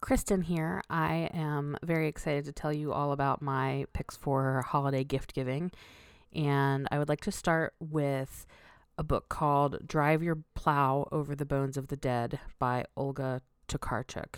Kristen 0.00 0.40
here. 0.40 0.80
I 0.88 1.28
am 1.34 1.76
very 1.82 2.08
excited 2.08 2.46
to 2.46 2.52
tell 2.52 2.72
you 2.72 2.90
all 2.90 3.12
about 3.12 3.42
my 3.42 3.84
picks 3.92 4.16
for 4.16 4.62
holiday 4.62 5.04
gift 5.04 5.34
giving. 5.34 5.72
And 6.34 6.88
I 6.90 6.98
would 6.98 7.10
like 7.10 7.20
to 7.22 7.32
start 7.32 7.74
with 7.80 8.46
a 8.98 9.04
book 9.04 9.28
called 9.28 9.86
Drive 9.86 10.22
Your 10.22 10.38
Plow 10.54 11.08
Over 11.12 11.34
the 11.34 11.44
Bones 11.44 11.76
of 11.76 11.88
the 11.88 11.96
Dead 11.96 12.40
by 12.58 12.84
Olga 12.96 13.42
Tokarczuk. 13.68 14.36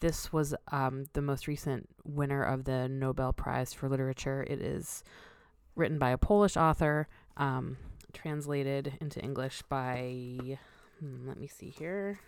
This 0.00 0.32
was 0.32 0.54
um, 0.72 1.04
the 1.12 1.20
most 1.20 1.46
recent 1.46 1.88
winner 2.04 2.42
of 2.42 2.64
the 2.64 2.88
Nobel 2.88 3.32
Prize 3.32 3.74
for 3.74 3.88
Literature. 3.88 4.46
It 4.48 4.60
is 4.62 5.04
written 5.76 5.98
by 5.98 6.10
a 6.10 6.18
Polish 6.18 6.56
author, 6.56 7.06
um, 7.36 7.76
translated 8.14 8.94
into 9.00 9.20
English 9.20 9.62
by, 9.68 10.58
hmm, 10.98 11.28
let 11.28 11.38
me 11.38 11.46
see 11.46 11.68
here. 11.68 12.20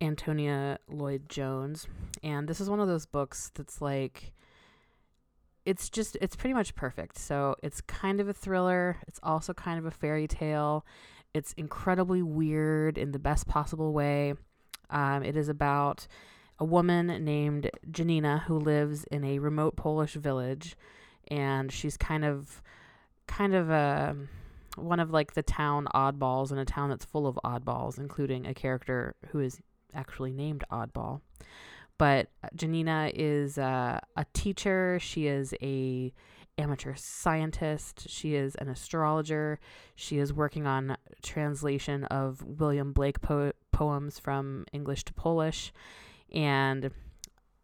Antonia 0.00 0.78
Lloyd 0.88 1.28
Jones. 1.28 1.88
And 2.22 2.46
this 2.46 2.60
is 2.60 2.70
one 2.70 2.80
of 2.80 2.88
those 2.88 3.06
books 3.06 3.50
that's 3.54 3.80
like 3.80 4.32
it's 5.66 5.88
just 5.88 6.16
it's 6.20 6.36
pretty 6.36 6.54
much 6.54 6.74
perfect. 6.74 7.18
So 7.18 7.56
it's 7.62 7.80
kind 7.80 8.20
of 8.20 8.28
a 8.28 8.32
thriller, 8.32 8.98
it's 9.08 9.20
also 9.22 9.52
kind 9.54 9.78
of 9.78 9.86
a 9.86 9.90
fairy 9.90 10.26
tale. 10.26 10.84
It's 11.32 11.52
incredibly 11.54 12.22
weird 12.22 12.96
in 12.96 13.12
the 13.12 13.18
best 13.18 13.48
possible 13.48 13.92
way. 13.92 14.34
Um, 14.90 15.22
it 15.24 15.36
is 15.36 15.48
about 15.48 16.06
a 16.58 16.64
woman 16.64 17.06
named 17.24 17.70
Janina 17.90 18.44
who 18.46 18.58
lives 18.58 19.04
in 19.04 19.24
a 19.24 19.40
remote 19.40 19.76
Polish 19.76 20.14
village, 20.14 20.76
and 21.28 21.72
she's 21.72 21.96
kind 21.96 22.24
of 22.24 22.62
kind 23.26 23.54
of 23.54 23.70
a 23.70 24.16
one 24.76 25.00
of 25.00 25.10
like 25.10 25.34
the 25.34 25.42
town 25.42 25.88
oddballs 25.94 26.52
in 26.52 26.58
a 26.58 26.64
town 26.64 26.90
that's 26.90 27.04
full 27.04 27.26
of 27.26 27.38
oddballs, 27.44 27.98
including 27.98 28.46
a 28.46 28.54
character 28.54 29.14
who 29.28 29.40
is 29.40 29.60
actually 29.94 30.32
named 30.32 30.64
Oddball. 30.70 31.20
But 31.98 32.28
Janina 32.54 33.12
is 33.14 33.56
uh, 33.56 34.00
a 34.16 34.26
teacher. 34.32 34.98
She 35.00 35.26
is 35.26 35.54
a 35.62 36.12
amateur 36.58 36.94
scientist. 36.96 38.08
She 38.08 38.34
is 38.34 38.54
an 38.56 38.68
astrologer. 38.68 39.58
She 39.94 40.18
is 40.18 40.32
working 40.32 40.66
on 40.66 40.96
translation 41.22 42.04
of 42.04 42.42
William 42.42 42.92
Blake 42.92 43.20
po- 43.20 43.52
poems 43.72 44.18
from 44.18 44.64
English 44.72 45.04
to 45.04 45.14
Polish. 45.14 45.72
And 46.32 46.90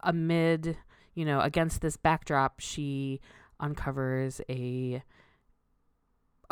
amid, 0.02 0.76
you 1.14 1.24
know, 1.24 1.40
against 1.40 1.80
this 1.80 1.96
backdrop, 1.96 2.60
she 2.60 3.20
uncovers 3.58 4.40
a 4.48 5.02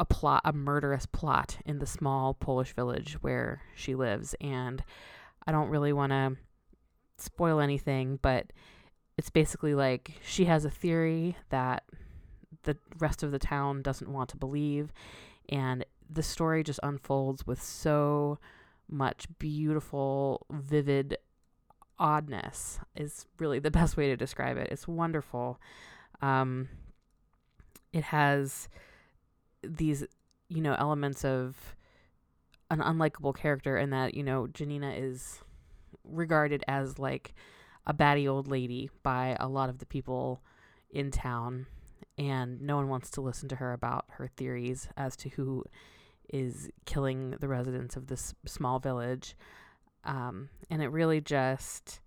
a 0.01 0.05
plot, 0.05 0.43
a 0.45 0.53
murderous 0.53 1.07
plot 1.07 1.59
in 1.67 1.81
the 1.81 1.87
small 1.87 2.33
Polish 2.33 2.73
village 2.73 3.15
where 3.21 3.63
she 3.75 3.97
lives. 3.97 4.33
And 4.41 4.85
I 5.45 5.51
don't 5.51 5.71
really 5.71 5.93
want 5.93 6.13
to 6.13 6.37
spoil 7.19 7.61
anything, 7.61 8.19
but 8.23 8.53
it's 9.17 9.31
basically 9.31 9.75
like 9.75 10.13
she 10.25 10.45
has 10.47 10.65
a 10.65 10.71
theory 10.71 11.37
that 11.51 11.85
the 12.63 12.77
rest 12.99 13.23
of 13.23 13.33
the 13.33 13.39
town 13.39 13.83
doesn't 13.83 14.13
want 14.13 14.31
to 14.31 14.37
believe. 14.37 14.93
And 15.49 15.85
the 16.09 16.23
story 16.23 16.63
just 16.63 16.81
unfolds 16.83 17.47
with 17.47 17.63
so 17.63 18.39
much 18.89 19.27
beautiful, 19.39 20.47
vivid 20.51 21.19
oddness, 21.99 22.79
is 22.95 23.27
really 23.39 23.59
the 23.59 23.71
best 23.71 23.97
way 23.97 24.09
to 24.09 24.17
describe 24.17 24.57
it. 24.57 24.69
It's 24.71 24.87
wonderful. 24.87 25.61
Um, 26.21 26.69
it 27.93 28.05
has 28.05 28.69
these, 29.63 30.05
you 30.49 30.61
know, 30.61 30.75
elements 30.79 31.25
of 31.25 31.75
an 32.71 32.81
unlikable 32.81 33.35
character 33.35 33.77
and 33.77 33.93
that 33.93 34.15
you 34.15 34.23
know 34.23 34.47
Janina 34.47 34.93
is 34.93 35.41
regarded 36.09 36.65
as 36.67 36.99
like 36.99 37.35
a 37.87 37.93
batty 37.93 38.29
old 38.29 38.49
lady 38.49 38.91
by 39.03 39.37
a 39.41 39.49
lot 39.49 39.69
of 39.69 39.79
the 39.79 39.87
people 39.87 40.43
in 40.91 41.11
town 41.11 41.67
and 42.19 42.61
no 42.61 42.77
one 42.77 42.89
wants 42.89 43.11
to 43.11 43.21
listen 43.21 43.49
to 43.49 43.57
her 43.57 43.73
about 43.73 44.05
her 44.11 44.29
theories 44.37 44.89
as 44.97 45.17
to 45.17 45.29
who 45.31 45.65
is 46.29 46.69
killing 46.85 47.35
the 47.41 47.49
residents 47.49 47.97
of 47.97 48.09
this 48.09 48.35
small 48.45 48.79
village. 48.79 49.37
Um, 50.05 50.49
and 50.69 50.83
it 50.83 50.89
really 50.89 51.21
just 51.21 52.01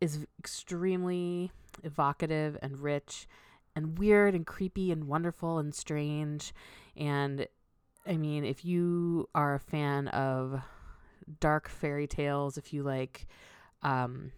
is 0.00 0.26
extremely 0.38 1.50
evocative 1.82 2.56
and 2.62 2.78
rich 2.78 3.26
and 3.74 3.98
weird 3.98 4.34
and 4.34 4.46
creepy 4.46 4.92
and 4.92 5.04
wonderful 5.04 5.58
and 5.58 5.74
strange. 5.74 6.54
And 6.96 7.46
I 8.06 8.16
mean, 8.16 8.44
if 8.44 8.64
you 8.64 9.28
are 9.34 9.54
a 9.54 9.60
fan 9.60 10.08
of 10.08 10.60
dark 11.40 11.68
fairy 11.68 12.06
tales, 12.06 12.58
if 12.58 12.72
you 12.72 12.82
like 12.82 13.26
um, 13.82 14.32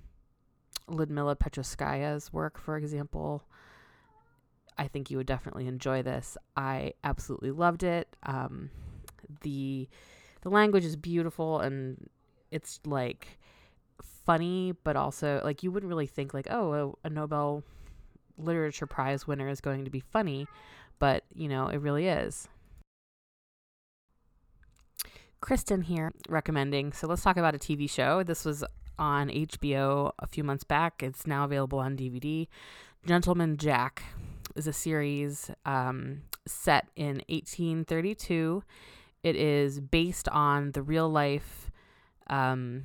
Ludmilla 0.89 1.37
Petrushevskaya's 1.37 2.33
work, 2.33 2.59
for 2.59 2.77
example, 2.77 3.45
I 4.79 4.89
think 4.89 5.11
you 5.11 5.17
would 5.17 5.27
definitely 5.27 5.67
enjoy 5.67 6.03
this. 6.03 6.37
I 6.57 6.93
absolutely 7.03 7.51
loved 7.51 7.83
it. 7.83 8.09
Um, 8.25 8.71
the 9.43 9.89
the 10.43 10.51
language 10.51 10.85
is 10.85 10.97
beautiful 10.97 11.61
and 11.61 12.09
it's 12.51 12.81
like 12.87 13.39
funny, 14.03 14.75
but 14.85 14.97
also 14.97 15.41
like 15.43 15.63
you 15.63 15.71
wouldn't 15.71 15.89
really 15.89 16.07
think 16.07 16.35
like, 16.35 16.47
oh, 16.51 16.97
a, 17.05 17.09
a 17.09 17.11
Nobel 17.11 17.63
Literature 18.39 18.87
Prize 18.87 19.27
winner 19.27 19.49
is 19.49 19.61
going 19.61 19.85
to 19.85 19.91
be 19.91 20.01
funny, 20.01 20.47
but 20.99 21.25
you 21.35 21.49
know, 21.49 21.69
it 21.69 21.79
really 21.79 22.07
is. 22.07 22.49
Kristen 25.41 25.83
here 25.83 26.13
recommending. 26.29 26.93
So 26.93 27.07
let's 27.07 27.23
talk 27.23 27.37
about 27.37 27.55
a 27.55 27.59
TV 27.59 27.89
show. 27.89 28.23
This 28.23 28.45
was 28.45 28.65
on 28.99 29.29
HBO 29.29 30.13
a 30.19 30.27
few 30.27 30.43
months 30.43 30.65
back. 30.65 31.03
It's 31.03 31.27
now 31.27 31.45
available 31.45 31.79
on 31.79 31.97
DVD. 31.97 32.49
Gentleman 33.07 33.57
Jack 33.57 34.03
is 34.55 34.67
a 34.67 34.73
series 34.73 35.51
um, 35.65 36.23
set 36.47 36.89
in 36.97 37.23
1832. 37.29 38.63
It 39.23 39.37
is 39.37 39.81
based 39.81 40.29
on 40.29 40.73
the 40.73 40.83
real 40.83 41.09
life 41.09 41.71
um, 42.29 42.85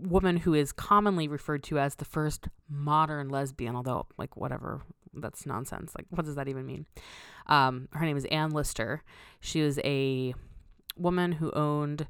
woman 0.00 0.36
who 0.38 0.54
is 0.54 0.72
commonly 0.72 1.28
referred 1.28 1.62
to 1.64 1.78
as 1.78 1.96
the 1.96 2.04
first 2.04 2.48
modern 2.68 3.28
lesbian, 3.28 3.74
although, 3.74 4.06
like, 4.18 4.36
whatever, 4.36 4.82
that's 5.14 5.46
nonsense. 5.46 5.92
Like, 5.96 6.06
what 6.10 6.24
does 6.24 6.36
that 6.36 6.48
even 6.48 6.66
mean? 6.66 6.86
Um, 7.46 7.88
her 7.92 8.04
name 8.04 8.16
is 8.16 8.24
Anne 8.26 8.50
Lister. 8.50 9.02
She 9.40 9.62
was 9.62 9.78
a 9.84 10.34
woman 10.96 11.32
who 11.32 11.50
owned 11.52 12.06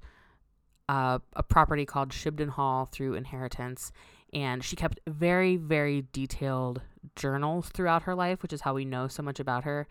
uh, 0.88 1.18
a 1.35 1.42
property 1.42 1.87
called 1.87 2.11
Shibden 2.11 2.50
Hall 2.50 2.87
through 2.87 3.14
inheritance. 3.14 3.92
And 4.32 4.64
she 4.64 4.76
kept 4.76 5.00
very, 5.06 5.56
very 5.56 6.06
detailed 6.12 6.82
journals 7.16 7.68
throughout 7.68 8.02
her 8.02 8.14
life, 8.14 8.42
which 8.42 8.52
is 8.52 8.62
how 8.62 8.75
we 8.75 8.85
know 8.85 9.09
so 9.09 9.23
much 9.23 9.40
about 9.40 9.64
her. 9.64 9.87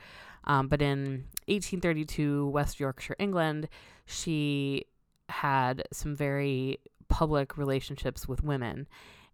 Um, 0.45 0.67
but 0.67 0.81
in 0.81 1.25
1832, 1.45 2.47
West 2.47 2.79
Yorkshire, 2.79 3.15
England, 3.19 3.67
she 4.05 4.85
had 5.29 5.83
some 5.93 6.15
very 6.15 6.79
public 7.07 7.57
relationships 7.57 8.27
with 8.27 8.43
women. 8.43 8.87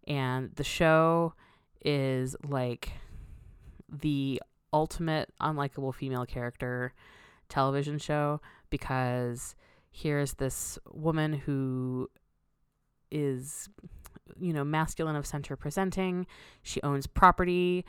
And 0.06 0.54
the 0.56 0.64
show 0.64 1.34
is 1.84 2.36
like 2.46 2.90
the 3.88 4.40
ultimate 4.72 5.32
unlikable 5.40 5.94
female 5.94 6.26
character 6.26 6.92
television 7.48 7.98
show 7.98 8.40
because 8.70 9.54
here's 9.90 10.34
this 10.34 10.78
woman 10.92 11.32
who 11.32 12.08
is 13.10 13.68
you 14.38 14.52
know 14.52 14.64
masculine 14.64 15.16
of 15.16 15.26
center 15.26 15.56
presenting. 15.56 16.26
She 16.62 16.82
owns 16.82 17.06
property 17.06 17.84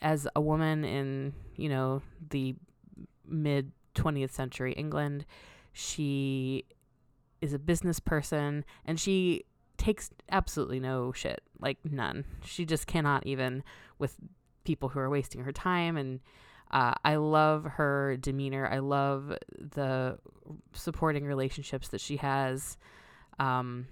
as 0.00 0.28
a 0.36 0.40
woman 0.40 0.84
in 0.84 1.32
you 1.56 1.68
know 1.68 2.02
the 2.30 2.54
mid 3.26 3.72
20th 3.94 4.30
century 4.30 4.72
england. 4.72 5.24
She 5.72 6.64
is 7.40 7.52
a 7.52 7.58
business 7.58 8.00
person 8.00 8.64
and 8.84 8.98
she 8.98 9.44
takes 9.76 10.10
absolutely 10.30 10.80
no 10.80 11.12
shit 11.12 11.40
like 11.60 11.78
none. 11.84 12.24
She 12.44 12.64
just 12.64 12.86
cannot 12.86 13.26
even 13.26 13.62
with 13.98 14.16
people 14.68 14.90
who 14.90 15.00
are 15.00 15.08
wasting 15.08 15.40
her 15.40 15.50
time 15.50 15.96
and 15.96 16.20
uh, 16.70 16.92
I 17.02 17.16
love 17.16 17.64
her 17.64 18.18
demeanor. 18.18 18.68
I 18.70 18.80
love 18.80 19.34
the 19.58 20.18
supporting 20.74 21.24
relationships 21.24 21.88
that 21.88 22.02
she 22.02 22.18
has. 22.18 22.76
Um, 23.38 23.86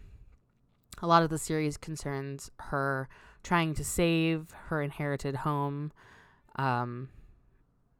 a 1.00 1.06
lot 1.06 1.22
of 1.22 1.30
the 1.30 1.38
series 1.38 1.78
concerns 1.78 2.50
her 2.58 3.08
trying 3.42 3.72
to 3.76 3.84
save 3.84 4.48
her 4.66 4.82
inherited 4.82 5.36
home, 5.36 5.90
um, 6.56 7.08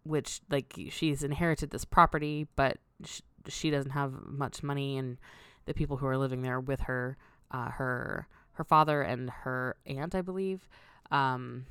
which 0.04 0.42
like 0.50 0.74
she's 0.90 1.22
inherited 1.22 1.70
this 1.70 1.86
property, 1.86 2.46
but 2.54 2.76
sh- 3.02 3.20
she 3.48 3.70
doesn't 3.70 3.92
have 3.92 4.12
much 4.26 4.62
money, 4.62 4.98
and 4.98 5.16
the 5.64 5.72
people 5.72 5.96
who 5.96 6.06
are 6.06 6.18
living 6.18 6.42
there 6.42 6.60
with 6.60 6.80
her, 6.80 7.16
uh, 7.50 7.70
her 7.70 8.28
her 8.52 8.64
father 8.64 9.00
and 9.00 9.30
her 9.30 9.76
aunt, 9.86 10.14
I 10.14 10.20
believe, 10.20 10.68
um, 11.10 11.64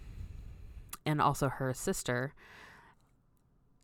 and 1.05 1.21
also 1.21 1.49
her 1.49 1.73
sister, 1.73 2.33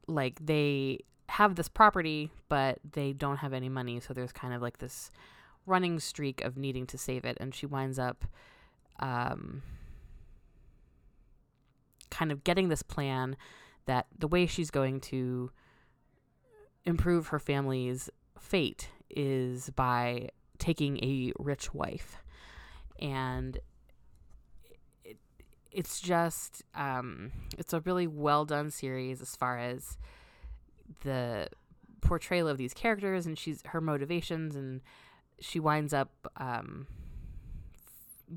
like 0.07 0.45
they 0.45 0.99
have 1.29 1.55
this 1.55 1.69
property, 1.69 2.31
but 2.49 2.79
they 2.91 3.13
don't 3.13 3.37
have 3.37 3.53
any 3.53 3.69
money, 3.69 3.99
so 3.99 4.13
there's 4.13 4.31
kind 4.33 4.53
of 4.53 4.61
like 4.61 4.79
this 4.79 5.11
running 5.65 5.99
streak 5.99 6.41
of 6.41 6.57
needing 6.57 6.85
to 6.87 6.97
save 6.97 7.23
it, 7.23 7.37
and 7.39 7.53
she 7.55 7.65
winds 7.65 7.97
up 7.99 8.25
um, 8.99 9.61
kind 12.09 12.31
of 12.31 12.43
getting 12.43 12.69
this 12.69 12.83
plan 12.83 13.37
that 13.85 14.07
the 14.17 14.27
way 14.27 14.45
she's 14.45 14.69
going 14.71 14.99
to 14.99 15.51
improve 16.85 17.27
her 17.27 17.39
family's 17.39 18.09
fate 18.39 18.89
is 19.09 19.69
by 19.71 20.29
taking 20.57 20.97
a 21.03 21.31
rich 21.39 21.73
wife. 21.73 22.17
And 22.99 23.57
it's 25.71 25.99
just, 25.99 26.63
um, 26.75 27.31
it's 27.57 27.73
a 27.73 27.79
really 27.81 28.07
well 28.07 28.45
done 28.45 28.71
series 28.71 29.21
as 29.21 29.35
far 29.35 29.57
as 29.57 29.97
the 31.03 31.47
portrayal 32.01 32.47
of 32.47 32.57
these 32.57 32.73
characters 32.73 33.25
and 33.25 33.37
she's 33.37 33.61
her 33.67 33.79
motivations 33.79 34.55
and 34.55 34.81
she 35.39 35.59
winds 35.59 35.93
up 35.93 36.09
um, 36.37 36.87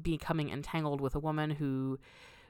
becoming 0.03 0.51
entangled 0.51 1.01
with 1.01 1.15
a 1.15 1.19
woman 1.19 1.51
who 1.51 1.99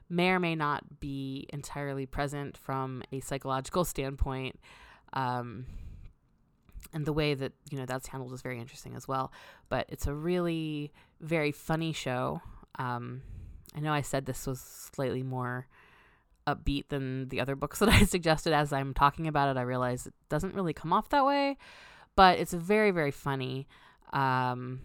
may 0.09 0.29
or 0.29 0.39
may 0.39 0.55
not 0.55 0.99
be 0.99 1.47
entirely 1.51 2.05
present 2.05 2.57
from 2.57 3.03
a 3.11 3.19
psychological 3.19 3.85
standpoint. 3.85 4.59
Um, 5.13 5.65
and 6.93 7.05
the 7.05 7.13
way 7.13 7.33
that 7.33 7.51
you 7.69 7.77
know 7.77 7.85
that's 7.85 8.07
handled 8.07 8.31
is 8.33 8.41
very 8.41 8.59
interesting 8.59 8.95
as 8.95 9.07
well. 9.07 9.31
But 9.69 9.87
it's 9.89 10.07
a 10.07 10.13
really 10.13 10.91
very 11.19 11.51
funny 11.51 11.91
show. 11.93 12.41
Um, 12.77 13.21
I 13.75 13.79
know 13.79 13.91
I 13.93 14.01
said 14.01 14.25
this 14.25 14.47
was 14.47 14.59
slightly 14.59 15.23
more 15.23 15.67
upbeat 16.47 16.89
than 16.89 17.29
the 17.29 17.41
other 17.41 17.55
books 17.55 17.79
that 17.79 17.89
I 17.89 18.03
suggested. 18.03 18.53
As 18.53 18.71
I'm 18.71 18.93
talking 18.93 19.27
about 19.27 19.49
it, 19.49 19.59
I 19.59 19.63
realize 19.63 20.07
it 20.07 20.13
doesn't 20.29 20.55
really 20.55 20.73
come 20.73 20.93
off 20.93 21.09
that 21.09 21.25
way, 21.25 21.57
but 22.15 22.39
it's 22.39 22.53
very 22.53 22.91
very 22.91 23.11
funny. 23.11 23.67
Um, 24.13 24.81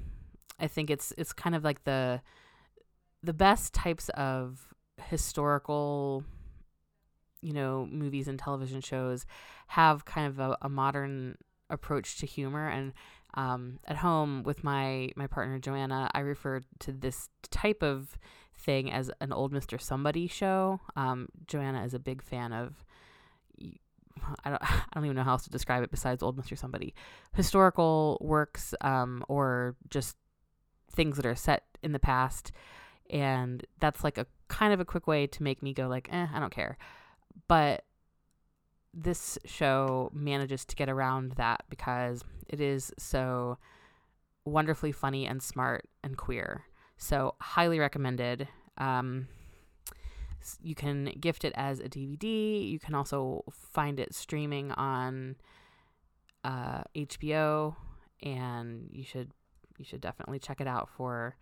I 0.58 0.66
think 0.66 0.90
it's 0.90 1.12
it's 1.16 1.32
kind 1.32 1.54
of 1.54 1.64
like 1.64 1.84
the 1.84 2.20
the 3.22 3.32
best 3.32 3.74
types 3.74 4.08
of 4.10 4.74
historical 5.04 6.24
you 7.42 7.52
know 7.52 7.86
movies 7.90 8.28
and 8.28 8.38
television 8.38 8.80
shows 8.80 9.24
have 9.68 10.04
kind 10.04 10.26
of 10.26 10.38
a, 10.38 10.56
a 10.62 10.68
modern 10.68 11.36
approach 11.70 12.18
to 12.18 12.26
humor 12.26 12.68
and 12.68 12.92
um, 13.34 13.78
at 13.86 13.96
home 13.96 14.42
with 14.42 14.64
my 14.64 15.10
my 15.16 15.26
partner 15.26 15.58
Joanna, 15.58 16.10
I 16.12 16.20
refer 16.20 16.62
to 16.80 16.92
this 16.92 17.28
type 17.50 17.82
of 17.82 18.18
thing 18.60 18.90
as 18.90 19.10
an 19.20 19.32
old 19.32 19.52
Mr. 19.52 19.80
Somebody 19.80 20.26
show. 20.26 20.80
Um, 20.96 21.28
Joanna 21.46 21.84
is 21.84 21.94
a 21.94 21.98
big 21.98 22.22
fan 22.22 22.52
of. 22.52 22.84
I 24.44 24.50
don't, 24.50 24.62
I 24.70 24.84
don't 24.94 25.04
even 25.04 25.16
know 25.16 25.22
how 25.22 25.32
else 25.32 25.44
to 25.44 25.50
describe 25.50 25.82
it 25.82 25.90
besides 25.90 26.22
old 26.22 26.36
Mr. 26.38 26.56
Somebody. 26.56 26.94
Historical 27.34 28.18
works 28.20 28.74
um, 28.80 29.24
or 29.28 29.76
just 29.88 30.16
things 30.92 31.16
that 31.16 31.26
are 31.26 31.34
set 31.34 31.64
in 31.82 31.92
the 31.92 31.98
past. 31.98 32.52
And 33.08 33.64
that's 33.80 34.04
like 34.04 34.18
a 34.18 34.26
kind 34.48 34.72
of 34.72 34.80
a 34.80 34.84
quick 34.84 35.06
way 35.06 35.26
to 35.26 35.42
make 35.42 35.62
me 35.62 35.72
go 35.72 35.88
like, 35.88 36.08
eh, 36.12 36.26
I 36.32 36.38
don't 36.38 36.52
care. 36.52 36.78
But 37.48 37.84
this 38.92 39.38
show 39.44 40.10
manages 40.12 40.64
to 40.66 40.76
get 40.76 40.88
around 40.88 41.32
that 41.32 41.64
because 41.68 42.24
it 42.48 42.60
is 42.60 42.92
so 42.98 43.58
wonderfully 44.44 44.92
funny 44.92 45.26
and 45.26 45.42
smart 45.42 45.88
and 46.02 46.16
queer. 46.16 46.64
So, 47.02 47.34
highly 47.40 47.78
recommended. 47.78 48.46
Um, 48.76 49.26
you 50.62 50.74
can 50.74 51.06
gift 51.18 51.44
it 51.44 51.54
as 51.56 51.80
a 51.80 51.88
DVD. 51.88 52.70
You 52.70 52.78
can 52.78 52.94
also 52.94 53.42
find 53.50 53.98
it 53.98 54.14
streaming 54.14 54.70
on 54.72 55.36
uh, 56.44 56.82
HBO, 56.94 57.74
and 58.22 58.90
you 58.92 59.02
should 59.02 59.30
you 59.78 59.84
should 59.86 60.02
definitely 60.02 60.38
check 60.38 60.60
it 60.60 60.66
out 60.66 60.90
for 60.90 61.36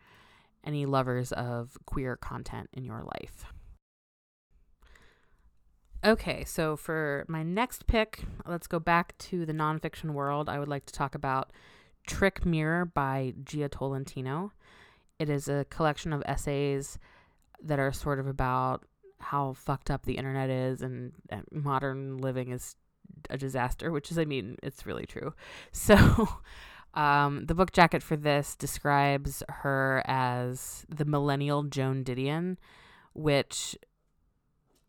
any 0.65 0.87
lovers 0.87 1.33
of 1.33 1.77
queer 1.87 2.15
content 2.15 2.71
in 2.73 2.85
your 2.85 3.03
life. 3.03 3.45
Okay, 6.05 6.45
so 6.45 6.77
for 6.77 7.25
my 7.27 7.43
next 7.43 7.89
pick, 7.89 8.23
let's 8.47 8.69
go 8.69 8.79
back 8.79 9.19
to 9.19 9.45
the 9.45 9.53
nonfiction 9.53 10.13
world. 10.13 10.49
I 10.49 10.61
would 10.61 10.69
like 10.69 10.87
to 10.87 10.93
talk 10.93 11.17
about 11.17 11.51
Trick 12.07 12.47
Mirror 12.47 12.85
by 12.87 13.35
Jia 13.43 13.69
Tolentino. 13.69 14.53
It 15.19 15.29
is 15.29 15.49
a 15.49 15.67
collection 15.69 16.13
of 16.13 16.23
essays 16.27 16.99
that 17.63 17.79
are 17.79 17.93
sort 17.93 18.21
of 18.21 18.27
about 18.27 18.85
how 19.21 19.53
fucked 19.53 19.91
up 19.91 20.05
the 20.05 20.17
internet 20.17 20.49
is 20.49 20.81
and, 20.81 21.13
and 21.29 21.45
modern 21.51 22.19
living 22.19 22.51
is 22.51 22.77
a 23.31 23.37
disaster, 23.37 23.91
which 23.91 24.11
is, 24.11 24.19
I 24.19 24.25
mean, 24.25 24.57
it's 24.63 24.87
really 24.87 25.07
true. 25.07 25.35
So, 25.73 26.29
um, 26.95 27.47
the 27.47 27.55
book 27.55 27.73
jacket 27.73 28.03
for 28.03 28.17
this 28.17 28.57
describes 28.57 29.43
her 29.49 30.03
as 30.07 30.87
the 30.89 31.05
millennial 31.05 31.63
Joan 31.65 32.03
Didion, 32.03 32.57
which 33.13 33.77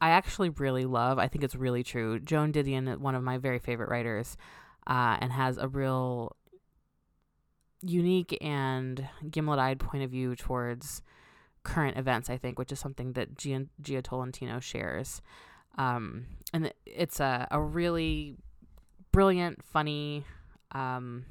I 0.01 0.11
actually 0.11 0.49
really 0.49 0.85
love. 0.85 1.19
I 1.19 1.27
think 1.27 1.43
it's 1.43 1.55
really 1.55 1.83
true. 1.83 2.19
Joan 2.19 2.53
Didion 2.53 2.91
is 2.91 2.99
one 2.99 3.15
of 3.15 3.23
my 3.23 3.37
very 3.37 3.59
favorite 3.59 3.89
writers 3.89 4.37
uh, 4.87 5.17
and 5.19 5.31
has 5.31 5.57
a 5.57 5.67
real 5.67 6.35
unique 7.81 8.37
and 8.41 9.07
gimlet 9.29 9.59
eyed 9.59 9.79
point 9.79 10.03
of 10.03 10.11
view 10.11 10.35
towards 10.35 11.01
current 11.63 11.97
events, 11.97 12.29
I 12.29 12.37
think, 12.37 12.57
which 12.59 12.71
is 12.71 12.79
something 12.79 13.13
that 13.13 13.35
Jia, 13.35 13.67
Jia 13.81 14.03
Tolentino 14.03 14.59
shares. 14.59 15.21
Um, 15.77 16.25
and 16.53 16.73
it's 16.85 17.19
a, 17.19 17.47
a 17.51 17.61
really 17.61 18.35
brilliant, 19.11 19.63
funny, 19.63 20.25
um, 20.71 21.25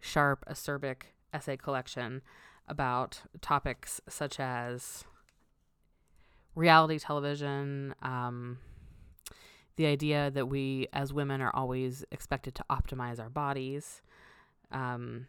sharp, 0.00 0.44
acerbic 0.48 1.02
essay 1.32 1.56
collection 1.56 2.22
about 2.68 3.22
topics 3.40 4.00
such 4.08 4.40
as 4.40 5.04
reality 6.54 6.98
television, 6.98 7.94
um, 8.02 8.58
the 9.76 9.86
idea 9.86 10.30
that 10.30 10.46
we 10.46 10.88
as 10.92 11.12
women 11.12 11.40
are 11.40 11.54
always 11.54 12.04
expected 12.10 12.54
to 12.54 12.64
optimize 12.70 13.20
our 13.20 13.28
bodies. 13.28 14.00
Um, 14.72 15.26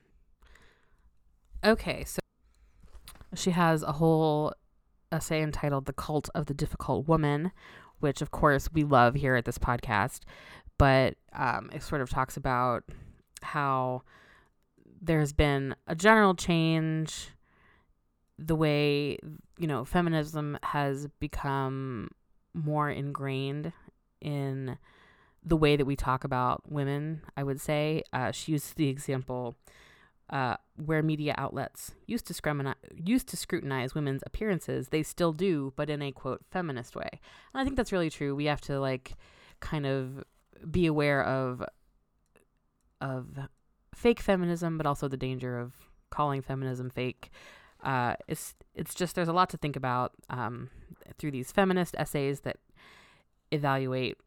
okay, 1.63 2.03
so 2.05 2.19
she 3.35 3.51
has 3.51 3.83
a 3.83 3.93
whole 3.93 4.53
essay 5.11 5.41
entitled 5.41 5.85
The 5.85 5.93
Cult 5.93 6.29
of 6.35 6.47
the 6.47 6.53
Difficult 6.53 7.07
Woman, 7.07 7.51
which 7.99 8.21
of 8.21 8.31
course 8.31 8.69
we 8.71 8.83
love 8.83 9.15
here 9.15 9.35
at 9.35 9.45
this 9.45 9.57
podcast, 9.57 10.21
but 10.77 11.15
um, 11.33 11.69
it 11.73 11.83
sort 11.83 12.01
of 12.01 12.09
talks 12.09 12.37
about 12.37 12.83
how 13.41 14.03
there's 15.01 15.33
been 15.33 15.75
a 15.87 15.95
general 15.95 16.33
change 16.35 17.29
the 18.39 18.55
way 18.55 19.17
you 19.57 19.67
know 19.67 19.83
feminism 19.83 20.57
has 20.61 21.07
become 21.19 22.09
more 22.53 22.89
ingrained 22.89 23.71
in 24.21 24.77
the 25.43 25.57
way 25.57 25.75
that 25.75 25.85
we 25.85 25.95
talk 25.95 26.23
about 26.23 26.61
women 26.71 27.21
i 27.35 27.43
would 27.43 27.59
say. 27.59 28.03
Uh, 28.13 28.31
she 28.31 28.51
used 28.51 28.75
the 28.75 28.89
example 28.89 29.55
uh, 30.29 30.57
where 30.75 31.01
media 31.01 31.33
outlets 31.37 31.93
used 32.05 32.27
to 32.27 32.33
scrutinize, 32.33 32.75
used 32.93 33.27
to 33.29 33.37
scrutinize 33.37 33.95
women's 33.95 34.23
appearances 34.25 34.89
they 34.89 35.01
still 35.01 35.31
do 35.31 35.71
but 35.75 35.89
in 35.89 36.01
a 36.01 36.11
quote 36.11 36.41
feminist 36.51 36.95
way. 36.95 37.09
And 37.11 37.61
i 37.61 37.63
think 37.63 37.75
that's 37.75 37.91
really 37.91 38.09
true. 38.09 38.35
We 38.35 38.45
have 38.45 38.61
to 38.61 38.79
like 38.79 39.13
kind 39.59 39.85
of 39.85 40.23
be 40.69 40.85
aware 40.85 41.23
of 41.23 41.63
of 42.99 43.39
fake 43.93 44.19
feminism 44.19 44.77
but 44.77 44.85
also 44.85 45.07
the 45.07 45.17
danger 45.17 45.59
of 45.59 45.73
calling 46.09 46.41
feminism 46.41 46.89
fake. 46.89 47.29
Uh, 47.83 48.15
it's 48.27 48.55
it's 48.73 48.93
just 48.95 49.15
there's 49.15 49.27
a 49.27 49.33
lot 49.33 49.49
to 49.51 49.57
think 49.57 49.75
about 49.75 50.13
um, 50.29 50.69
through 51.17 51.31
these 51.31 51.51
feminist 51.51 51.95
essays 51.97 52.41
that 52.41 52.57
evaluate 53.51 54.17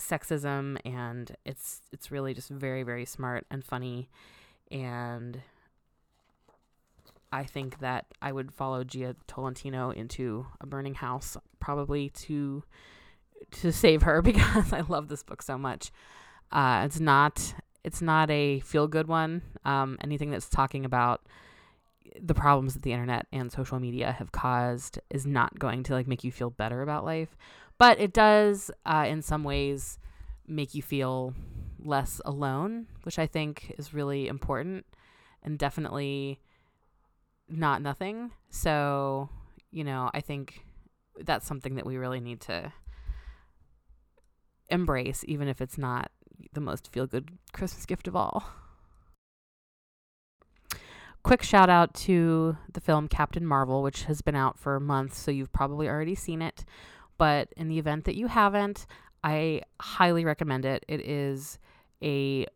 sexism 0.00 0.78
and 0.84 1.36
it's 1.44 1.82
it's 1.92 2.10
really 2.10 2.34
just 2.34 2.48
very 2.48 2.82
very 2.82 3.04
smart 3.04 3.46
and 3.50 3.64
funny 3.64 4.08
and 4.72 5.40
I 7.30 7.44
think 7.44 7.78
that 7.80 8.06
I 8.20 8.32
would 8.32 8.52
follow 8.52 8.84
Jia 8.84 9.14
Tolentino 9.26 9.90
into 9.90 10.46
a 10.60 10.66
burning 10.66 10.94
house 10.94 11.36
probably 11.60 12.10
to 12.10 12.64
to 13.50 13.72
save 13.72 14.02
her 14.02 14.22
because 14.22 14.72
I 14.72 14.80
love 14.80 15.08
this 15.08 15.22
book 15.22 15.42
so 15.42 15.56
much. 15.56 15.92
Uh, 16.50 16.82
it's 16.84 17.00
not 17.00 17.54
it's 17.84 18.02
not 18.02 18.30
a 18.30 18.60
feel 18.60 18.88
good 18.88 19.08
one. 19.08 19.42
Um, 19.64 19.98
anything 20.00 20.30
that's 20.30 20.48
talking 20.48 20.84
about 20.84 21.22
the 22.20 22.34
problems 22.34 22.74
that 22.74 22.82
the 22.82 22.92
internet 22.92 23.26
and 23.32 23.50
social 23.50 23.78
media 23.78 24.12
have 24.12 24.32
caused 24.32 24.98
is 25.10 25.26
not 25.26 25.58
going 25.58 25.82
to 25.84 25.94
like 25.94 26.06
make 26.06 26.24
you 26.24 26.30
feel 26.30 26.50
better 26.50 26.82
about 26.82 27.06
life 27.06 27.36
but 27.78 27.98
it 27.98 28.12
does 28.12 28.70
uh, 28.84 29.06
in 29.08 29.22
some 29.22 29.44
ways 29.44 29.98
make 30.46 30.74
you 30.74 30.82
feel 30.82 31.34
less 31.84 32.20
alone 32.24 32.86
which 33.02 33.18
i 33.18 33.26
think 33.26 33.74
is 33.78 33.94
really 33.94 34.28
important 34.28 34.84
and 35.42 35.58
definitely 35.58 36.40
not 37.48 37.82
nothing 37.82 38.30
so 38.50 39.28
you 39.70 39.84
know 39.84 40.10
i 40.14 40.20
think 40.20 40.64
that's 41.20 41.46
something 41.46 41.74
that 41.74 41.86
we 41.86 41.96
really 41.96 42.20
need 42.20 42.40
to 42.40 42.72
embrace 44.70 45.24
even 45.28 45.48
if 45.48 45.60
it's 45.60 45.76
not 45.76 46.10
the 46.52 46.60
most 46.60 46.90
feel 46.92 47.06
good 47.06 47.30
christmas 47.52 47.84
gift 47.84 48.08
of 48.08 48.16
all 48.16 48.44
quick 51.22 51.42
shout 51.42 51.70
out 51.70 51.94
to 51.94 52.56
the 52.72 52.80
film 52.80 53.08
Captain 53.08 53.46
Marvel, 53.46 53.82
which 53.82 54.04
has 54.04 54.22
been 54.22 54.34
out 54.34 54.58
for 54.58 54.80
months, 54.80 55.18
so 55.18 55.30
you've 55.30 55.52
probably 55.52 55.88
already 55.88 56.14
seen 56.14 56.42
it. 56.42 56.64
But 57.18 57.48
in 57.56 57.68
the 57.68 57.78
event 57.78 58.04
that 58.04 58.16
you 58.16 58.26
haven't, 58.26 58.86
I 59.22 59.62
highly 59.80 60.24
recommend 60.24 60.64
it. 60.64 60.84
It 60.88 61.00
is 61.00 61.58
a 62.02 62.46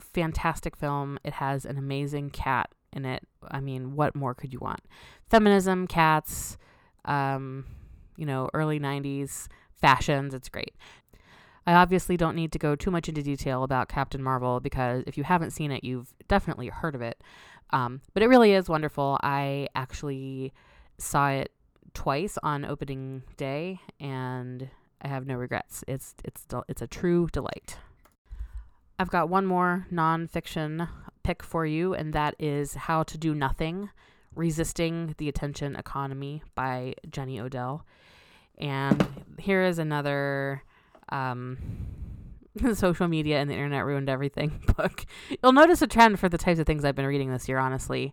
fantastic 0.00 0.76
film. 0.76 1.18
It 1.24 1.34
has 1.34 1.64
an 1.64 1.78
amazing 1.78 2.30
cat 2.30 2.70
in 2.92 3.04
it. 3.04 3.26
I 3.50 3.60
mean, 3.60 3.94
what 3.94 4.14
more 4.14 4.34
could 4.34 4.52
you 4.52 4.58
want? 4.58 4.80
Feminism, 5.28 5.86
cats, 5.86 6.56
um, 7.04 7.64
you 8.16 8.26
know, 8.26 8.48
early 8.54 8.80
90s 8.80 9.48
fashions. 9.80 10.34
It's 10.34 10.48
great. 10.48 10.74
I 11.66 11.74
obviously 11.74 12.16
don't 12.16 12.34
need 12.34 12.52
to 12.52 12.58
go 12.58 12.74
too 12.74 12.90
much 12.90 13.08
into 13.08 13.22
detail 13.22 13.62
about 13.62 13.88
Captain 13.88 14.22
Marvel 14.22 14.58
because 14.58 15.04
if 15.06 15.18
you 15.18 15.24
haven't 15.24 15.50
seen 15.50 15.70
it, 15.70 15.84
you've 15.84 16.14
definitely 16.26 16.68
heard 16.68 16.94
of 16.94 17.02
it. 17.02 17.22
Um, 17.70 18.00
but 18.14 18.22
it 18.22 18.28
really 18.28 18.52
is 18.52 18.68
wonderful. 18.68 19.18
I 19.22 19.68
actually 19.74 20.54
saw 20.96 21.28
it 21.28 21.52
twice 21.92 22.38
on 22.42 22.64
opening 22.64 23.22
day, 23.36 23.80
and 24.00 24.70
I 25.02 25.08
have 25.08 25.26
no 25.26 25.34
regrets. 25.34 25.84
It's 25.86 26.14
it's 26.24 26.46
it's 26.68 26.80
a 26.80 26.86
true 26.86 27.28
delight. 27.32 27.76
I've 28.98 29.10
got 29.10 29.28
one 29.28 29.46
more 29.46 29.86
nonfiction 29.92 30.88
pick 31.22 31.42
for 31.44 31.64
you, 31.64 31.94
and 31.94 32.12
that 32.14 32.34
is 32.40 32.74
How 32.74 33.04
to 33.04 33.16
Do 33.16 33.32
Nothing 33.32 33.90
Resisting 34.34 35.14
the 35.18 35.28
Attention 35.28 35.76
Economy 35.76 36.42
by 36.56 36.94
Jenny 37.08 37.38
Odell. 37.38 37.86
And 38.58 39.06
here 39.38 39.62
is 39.62 39.78
another 39.78 40.64
um, 41.10 41.58
social 42.74 43.06
media 43.06 43.38
and 43.38 43.48
the 43.48 43.54
internet 43.54 43.84
ruined 43.84 44.08
everything 44.08 44.60
book. 44.76 45.06
You'll 45.42 45.52
notice 45.52 45.80
a 45.80 45.86
trend 45.86 46.18
for 46.18 46.28
the 46.28 46.38
types 46.38 46.58
of 46.58 46.66
things 46.66 46.84
I've 46.84 46.96
been 46.96 47.06
reading 47.06 47.30
this 47.30 47.48
year, 47.48 47.58
honestly. 47.58 48.12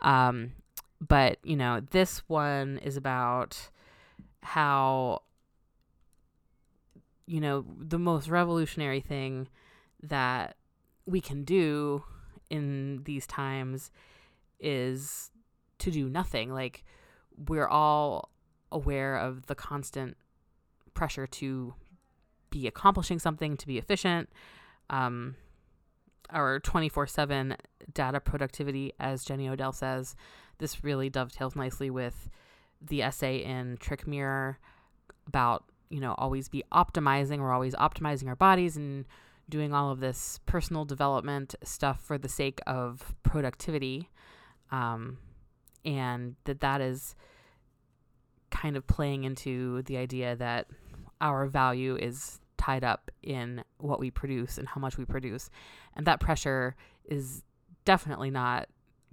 Um, 0.00 0.52
but, 1.00 1.38
you 1.42 1.56
know, 1.56 1.80
this 1.90 2.22
one 2.28 2.78
is 2.84 2.96
about 2.96 3.70
how, 4.42 5.22
you 7.26 7.40
know, 7.40 7.64
the 7.78 7.98
most 7.98 8.28
revolutionary 8.28 9.00
thing 9.00 9.48
that 10.02 10.56
we 11.06 11.20
can 11.20 11.44
do 11.44 12.04
in 12.48 13.02
these 13.04 13.26
times 13.26 13.90
is 14.58 15.30
to 15.78 15.90
do 15.90 16.08
nothing. 16.08 16.52
Like, 16.52 16.84
we're 17.48 17.68
all 17.68 18.30
aware 18.72 19.16
of 19.16 19.46
the 19.46 19.54
constant 19.54 20.16
pressure 20.94 21.26
to 21.26 21.74
be 22.50 22.66
accomplishing 22.66 23.18
something, 23.18 23.56
to 23.56 23.66
be 23.66 23.78
efficient. 23.78 24.28
Um, 24.90 25.36
our 26.30 26.60
24 26.60 27.06
7 27.06 27.56
data 27.92 28.20
productivity, 28.20 28.92
as 28.98 29.24
Jenny 29.24 29.48
Odell 29.48 29.72
says, 29.72 30.14
this 30.58 30.84
really 30.84 31.08
dovetails 31.08 31.56
nicely 31.56 31.90
with 31.90 32.28
the 32.80 33.02
essay 33.02 33.38
in 33.38 33.76
Trick 33.78 34.06
Mirror 34.06 34.58
about, 35.26 35.64
you 35.88 36.00
know, 36.00 36.14
always 36.18 36.48
be 36.48 36.64
optimizing. 36.72 37.38
We're 37.38 37.52
always 37.52 37.74
optimizing 37.74 38.28
our 38.28 38.36
bodies 38.36 38.76
and 38.76 39.06
doing 39.50 39.74
all 39.74 39.90
of 39.90 40.00
this 40.00 40.40
personal 40.46 40.84
development 40.84 41.54
stuff 41.62 42.00
for 42.02 42.16
the 42.16 42.28
sake 42.28 42.60
of 42.66 43.14
productivity. 43.22 44.08
Um, 44.70 45.18
and 45.84 46.36
that 46.44 46.60
that 46.60 46.80
is 46.80 47.14
kind 48.50 48.76
of 48.76 48.86
playing 48.86 49.24
into 49.24 49.82
the 49.82 49.96
idea 49.96 50.36
that 50.36 50.66
our 51.20 51.46
value 51.46 51.96
is 51.96 52.40
tied 52.56 52.84
up 52.84 53.10
in 53.22 53.64
what 53.78 54.00
we 54.00 54.10
produce 54.10 54.58
and 54.58 54.68
how 54.68 54.80
much 54.80 54.98
we 54.98 55.04
produce. 55.04 55.50
And 55.96 56.06
that 56.06 56.20
pressure 56.20 56.76
is 57.06 57.42
definitely 57.84 58.30
not 58.30 58.68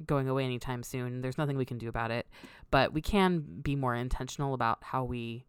going 0.06 0.28
away 0.28 0.44
anytime 0.44 0.84
soon. 0.84 1.22
There's 1.22 1.38
nothing 1.38 1.58
we 1.58 1.66
can 1.66 1.78
do 1.78 1.90
about 1.90 2.12
it, 2.12 2.28
but 2.70 2.94
we 2.94 3.02
can 3.02 3.40
be 3.62 3.76
more 3.76 3.96
intentional 3.96 4.54
about 4.54 4.80
how 4.82 5.04
we 5.04 5.46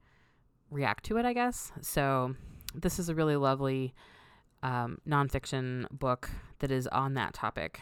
react 0.71 1.05
to 1.07 1.19
it, 1.19 1.27
I 1.27 1.33
guess. 1.33 1.73
So, 1.83 2.35
this 2.75 2.99
is 2.99 3.09
a 3.09 3.15
really 3.15 3.37
lovely 3.37 3.95
um, 4.63 4.99
nonfiction 5.09 5.87
book 5.91 6.31
that 6.59 6.71
is 6.71 6.87
on 6.89 7.15
that 7.15 7.35
topic. 7.35 7.81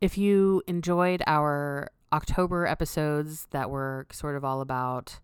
If 0.00 0.16
you 0.16 0.62
enjoyed 0.66 1.22
our 1.26 1.90
October 2.12 2.66
episodes 2.66 3.46
that 3.50 3.70
were 3.70 4.06
sort 4.10 4.36
of 4.36 4.44
all 4.44 4.60
about 4.60 5.20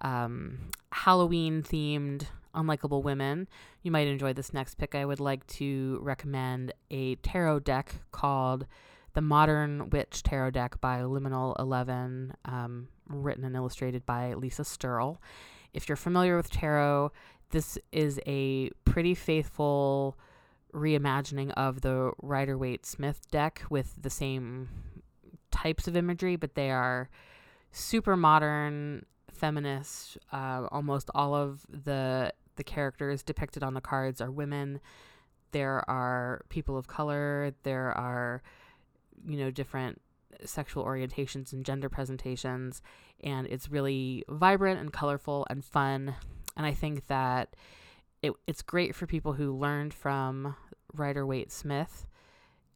um, 0.00 0.70
Halloween 0.92 1.62
themed 1.62 2.26
unlikable 2.54 3.02
women, 3.02 3.46
you 3.82 3.90
might 3.90 4.08
enjoy 4.08 4.32
this 4.32 4.52
next 4.52 4.76
pick. 4.76 4.94
I 4.94 5.04
would 5.04 5.20
like 5.20 5.46
to 5.48 5.98
recommend 6.02 6.72
a 6.90 7.16
tarot 7.16 7.60
deck 7.60 7.94
called 8.10 8.66
the 9.14 9.20
Modern 9.20 9.90
Witch 9.90 10.22
Tarot 10.22 10.50
Deck 10.50 10.80
by 10.80 11.00
Liminal 11.00 11.58
11, 11.58 12.34
um, 12.44 12.88
written 13.08 13.44
and 13.44 13.56
illustrated 13.56 14.06
by 14.06 14.34
Lisa 14.34 14.62
Sterle. 14.62 15.18
If 15.74 15.88
you're 15.88 15.96
familiar 15.96 16.36
with 16.36 16.50
tarot, 16.50 17.12
this 17.50 17.78
is 17.92 18.20
a 18.26 18.70
pretty 18.84 19.14
faithful 19.14 20.16
reimagining 20.74 21.50
of 21.52 21.80
the 21.80 22.12
Rider 22.22 22.58
Waite 22.58 22.84
Smith 22.84 23.30
deck 23.30 23.64
with 23.70 24.02
the 24.02 24.10
same 24.10 24.68
types 25.50 25.88
of 25.88 25.96
imagery, 25.96 26.36
but 26.36 26.54
they 26.54 26.70
are 26.70 27.08
super 27.72 28.16
modern 28.16 29.06
feminist. 29.30 30.18
Uh, 30.32 30.66
almost 30.70 31.10
all 31.14 31.34
of 31.34 31.66
the 31.68 32.32
the 32.56 32.64
characters 32.64 33.22
depicted 33.22 33.62
on 33.62 33.74
the 33.74 33.80
cards 33.80 34.20
are 34.20 34.30
women. 34.32 34.80
There 35.52 35.88
are 35.88 36.42
people 36.48 36.76
of 36.76 36.88
color. 36.88 37.54
There 37.62 37.96
are, 37.96 38.42
you 39.26 39.38
know, 39.38 39.50
different 39.50 40.02
sexual 40.44 40.84
orientations 40.84 41.52
and 41.52 41.64
gender 41.64 41.88
presentations, 41.88 42.82
and 43.22 43.46
it's 43.46 43.70
really 43.70 44.24
vibrant 44.28 44.80
and 44.80 44.92
colorful 44.92 45.46
and 45.48 45.64
fun. 45.64 46.16
And 46.58 46.66
I 46.66 46.74
think 46.74 47.06
that 47.06 47.56
it, 48.20 48.32
it's 48.46 48.60
great 48.60 48.94
for 48.94 49.06
people 49.06 49.32
who 49.32 49.56
learned 49.56 49.94
from 49.94 50.54
Rider 50.92 51.24
Waite 51.24 51.52
Smith 51.52 52.06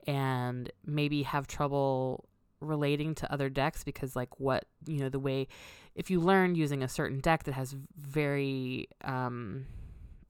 and 0.07 0.73
maybe 0.87 1.25
have 1.25 1.47
trouble 1.47 2.25
relating 2.61 3.15
to 3.17 3.33
other 3.33 3.51
decks 3.51 3.83
because 3.83 4.15
like 4.15 4.39
what 4.39 4.67
you 4.87 5.01
know 5.01 5.09
the 5.09 5.19
way 5.19 5.49
if 5.97 6.13
you 6.13 6.21
learn 6.21 6.55
using 6.55 6.81
a 6.81 6.89
certain 6.89 7.19
deck 7.19 7.43
that 7.43 7.55
has 7.55 7.75
very 7.97 8.89
um 9.03 9.67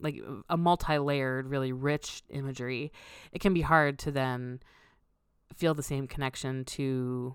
like 0.02 0.20
a 0.50 0.56
multi-layered, 0.56 1.46
really 1.46 1.72
rich 1.72 2.22
imagery, 2.28 2.92
it 3.30 3.40
can 3.40 3.54
be 3.54 3.62
hard 3.62 3.98
to 4.00 4.10
then 4.10 4.60
feel 5.54 5.74
the 5.74 5.82
same 5.82 6.06
connection 6.06 6.64
to 6.64 7.34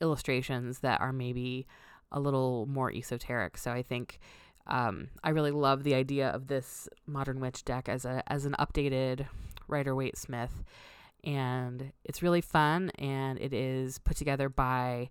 illustrations 0.00 0.80
that 0.80 1.00
are 1.00 1.12
maybe 1.12 1.66
a 2.10 2.20
little 2.20 2.66
more 2.66 2.92
esoteric. 2.92 3.56
So 3.56 3.70
I 3.70 3.82
think 3.82 4.18
um, 4.66 5.08
I 5.22 5.30
really 5.30 5.50
love 5.50 5.82
the 5.82 5.94
idea 5.94 6.28
of 6.30 6.46
this 6.46 6.88
modern 7.06 7.40
witch 7.40 7.64
deck 7.64 7.88
as 7.88 8.04
a 8.04 8.22
as 8.30 8.44
an 8.44 8.54
updated 8.58 9.26
Rider 9.68 9.94
Waite 9.94 10.16
Smith, 10.16 10.62
and 11.24 11.92
it's 12.04 12.22
really 12.22 12.40
fun. 12.40 12.90
And 12.98 13.38
it 13.40 13.52
is 13.52 13.98
put 13.98 14.16
together 14.16 14.48
by 14.48 15.10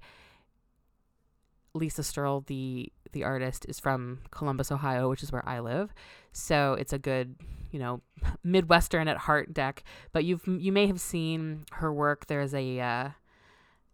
Lisa 1.73 2.01
Sterle, 2.01 2.45
the 2.45 2.91
the 3.11 3.23
artist, 3.23 3.65
is 3.67 3.79
from 3.79 4.19
Columbus, 4.31 4.71
Ohio, 4.71 5.09
which 5.09 5.23
is 5.23 5.31
where 5.31 5.47
I 5.47 5.59
live. 5.59 5.93
So 6.31 6.73
it's 6.73 6.93
a 6.93 6.99
good, 6.99 7.35
you 7.71 7.79
know, 7.79 8.01
Midwestern 8.43 9.07
at 9.07 9.17
heart 9.17 9.53
deck. 9.53 9.83
But 10.13 10.23
you've 10.23 10.47
you 10.47 10.71
may 10.71 10.87
have 10.87 11.01
seen 11.01 11.65
her 11.73 11.91
work. 11.93 12.27
There's 12.27 12.53
a 12.53 12.79
uh, 12.79 13.09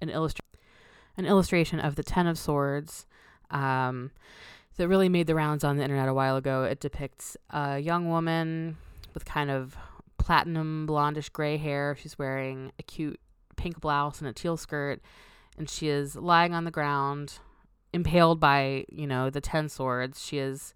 an 0.02 0.10
illustration 0.10 0.44
an 1.18 1.26
illustration 1.26 1.80
of 1.80 1.96
the 1.96 2.04
Ten 2.04 2.28
of 2.28 2.38
Swords. 2.38 3.08
Um, 3.50 4.12
that 4.78 4.88
really 4.88 5.10
made 5.10 5.28
the 5.28 5.36
rounds 5.36 5.64
on 5.64 5.78
the 5.78 5.84
internet 5.84 6.08
a 6.08 6.14
while 6.14 6.38
ago. 6.38 6.64
It 6.64 6.80
depicts 6.80 7.36
a 7.50 7.80
young 7.80 8.10
woman 8.10 8.78
with 9.14 9.26
kind 9.26 9.50
of 9.52 9.76
platinum 10.18 10.86
blondish 10.88 11.32
gray 11.32 11.58
hair. 11.58 11.98
She's 12.00 12.18
wearing 12.18 12.72
a 12.80 12.84
cute 12.84 13.20
pink 13.56 13.82
blouse 13.82 14.20
and 14.20 14.30
a 14.30 14.34
teal 14.34 14.56
skirt, 14.56 15.02
and 15.58 15.70
she 15.70 15.88
is 15.88 16.16
lying 16.16 16.54
on 16.54 16.64
the 16.64 16.72
ground, 16.72 17.40
impaled 17.92 18.40
by, 18.40 18.86
you 18.90 19.08
know, 19.08 19.30
the 19.30 19.42
10 19.42 19.70
swords. 19.70 20.24
She 20.24 20.38
is 20.38 20.76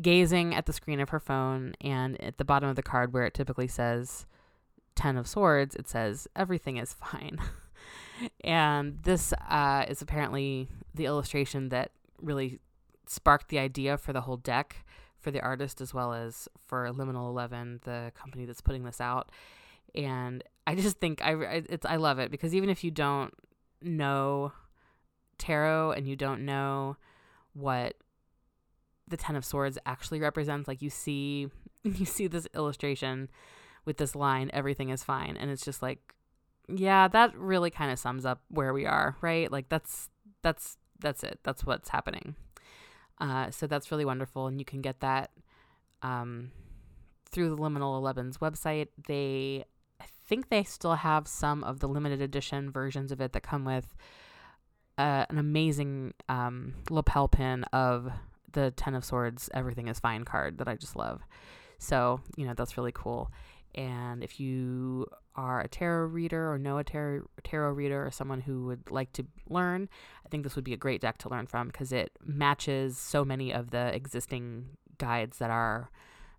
gazing 0.00 0.54
at 0.54 0.66
the 0.66 0.72
screen 0.72 0.98
of 0.98 1.10
her 1.10 1.20
phone, 1.20 1.74
and 1.80 2.20
at 2.20 2.38
the 2.38 2.44
bottom 2.44 2.68
of 2.68 2.76
the 2.76 2.82
card 2.82 3.12
where 3.12 3.24
it 3.24 3.34
typically 3.34 3.68
says 3.68 4.26
10 4.96 5.16
of 5.16 5.28
swords, 5.28 5.76
it 5.76 5.88
says, 5.88 6.26
everything 6.34 6.78
is 6.78 6.92
fine. 6.92 7.38
and 8.44 8.98
this 9.02 9.32
uh, 9.48 9.84
is 9.88 10.02
apparently 10.02 10.68
the 10.94 11.06
illustration 11.06 11.68
that 11.68 11.92
really 12.20 12.58
sparked 13.10 13.48
the 13.48 13.58
idea 13.58 13.96
for 13.96 14.12
the 14.12 14.22
whole 14.22 14.36
deck 14.36 14.84
for 15.24 15.30
the 15.30 15.40
artist 15.40 15.80
as 15.80 15.94
well 15.94 16.12
as 16.12 16.48
for 16.66 16.86
Liminal 16.90 17.28
Eleven, 17.28 17.80
the 17.84 18.12
company 18.14 18.44
that's 18.44 18.60
putting 18.60 18.84
this 18.84 19.00
out. 19.00 19.32
And 19.94 20.44
I 20.66 20.74
just 20.74 20.98
think 20.98 21.22
I 21.22 21.32
it's 21.68 21.86
I 21.86 21.96
love 21.96 22.18
it 22.18 22.30
because 22.30 22.54
even 22.54 22.68
if 22.68 22.84
you 22.84 22.90
don't 22.90 23.32
know 23.80 24.52
tarot 25.38 25.92
and 25.92 26.06
you 26.06 26.14
don't 26.14 26.44
know 26.44 26.96
what 27.54 27.94
the 29.08 29.16
Ten 29.16 29.34
of 29.34 29.44
Swords 29.44 29.78
actually 29.86 30.20
represents, 30.20 30.68
like 30.68 30.82
you 30.82 30.90
see 30.90 31.48
you 31.82 32.04
see 32.04 32.26
this 32.26 32.46
illustration 32.54 33.30
with 33.84 33.96
this 33.96 34.14
line, 34.14 34.50
everything 34.52 34.90
is 34.90 35.02
fine, 35.02 35.36
and 35.36 35.50
it's 35.50 35.64
just 35.64 35.82
like, 35.82 36.14
yeah, 36.68 37.08
that 37.08 37.36
really 37.36 37.70
kind 37.70 37.90
of 37.90 37.98
sums 37.98 38.24
up 38.26 38.42
where 38.48 38.72
we 38.72 38.86
are, 38.86 39.16
right? 39.20 39.50
Like 39.50 39.68
that's 39.68 40.10
that's 40.42 40.76
that's 41.00 41.22
it. 41.22 41.40
That's 41.44 41.64
what's 41.64 41.88
happening. 41.90 42.36
Uh, 43.20 43.50
so 43.50 43.66
that's 43.66 43.90
really 43.90 44.04
wonderful, 44.04 44.46
and 44.46 44.58
you 44.58 44.64
can 44.64 44.80
get 44.80 45.00
that 45.00 45.30
um, 46.02 46.50
through 47.30 47.50
the 47.50 47.56
Liminal 47.56 48.00
11's 48.02 48.38
website. 48.38 48.88
They, 49.06 49.64
I 50.00 50.04
think 50.26 50.48
they 50.48 50.64
still 50.64 50.94
have 50.94 51.28
some 51.28 51.62
of 51.64 51.80
the 51.80 51.88
limited 51.88 52.20
edition 52.20 52.70
versions 52.70 53.12
of 53.12 53.20
it 53.20 53.32
that 53.32 53.42
come 53.42 53.64
with 53.64 53.94
uh, 54.98 55.26
an 55.28 55.38
amazing 55.38 56.14
um, 56.28 56.74
lapel 56.90 57.28
pin 57.28 57.64
of 57.72 58.10
the 58.52 58.72
Ten 58.72 58.94
of 58.94 59.04
Swords, 59.04 59.50
Everything 59.52 59.88
is 59.88 59.98
Fine 59.98 60.24
card 60.24 60.58
that 60.58 60.68
I 60.68 60.76
just 60.76 60.96
love. 60.96 61.22
So, 61.78 62.20
you 62.36 62.46
know, 62.46 62.54
that's 62.54 62.76
really 62.76 62.92
cool. 62.92 63.30
And 63.74 64.22
if 64.22 64.38
you 64.38 65.06
are 65.34 65.60
a 65.60 65.68
tarot 65.68 66.06
reader 66.06 66.52
or 66.52 66.58
know 66.58 66.78
a 66.78 66.84
tarot, 66.84 67.22
tarot 67.42 67.72
reader 67.72 68.06
or 68.06 68.10
someone 68.10 68.40
who 68.40 68.66
would 68.66 68.90
like 68.90 69.12
to 69.14 69.26
learn, 69.48 69.88
I 70.24 70.28
think 70.28 70.44
this 70.44 70.54
would 70.54 70.64
be 70.64 70.72
a 70.72 70.78
great 70.78 71.00
deck 71.00 71.18
to 71.18 71.28
learn 71.28 71.46
from 71.46 71.68
because 71.68 71.92
it 71.92 72.12
matches 72.24 72.96
so 72.96 73.24
many 73.24 73.52
of 73.52 73.70
the 73.70 73.94
existing 73.94 74.76
guides 74.98 75.38
that 75.38 75.50
are 75.50 75.90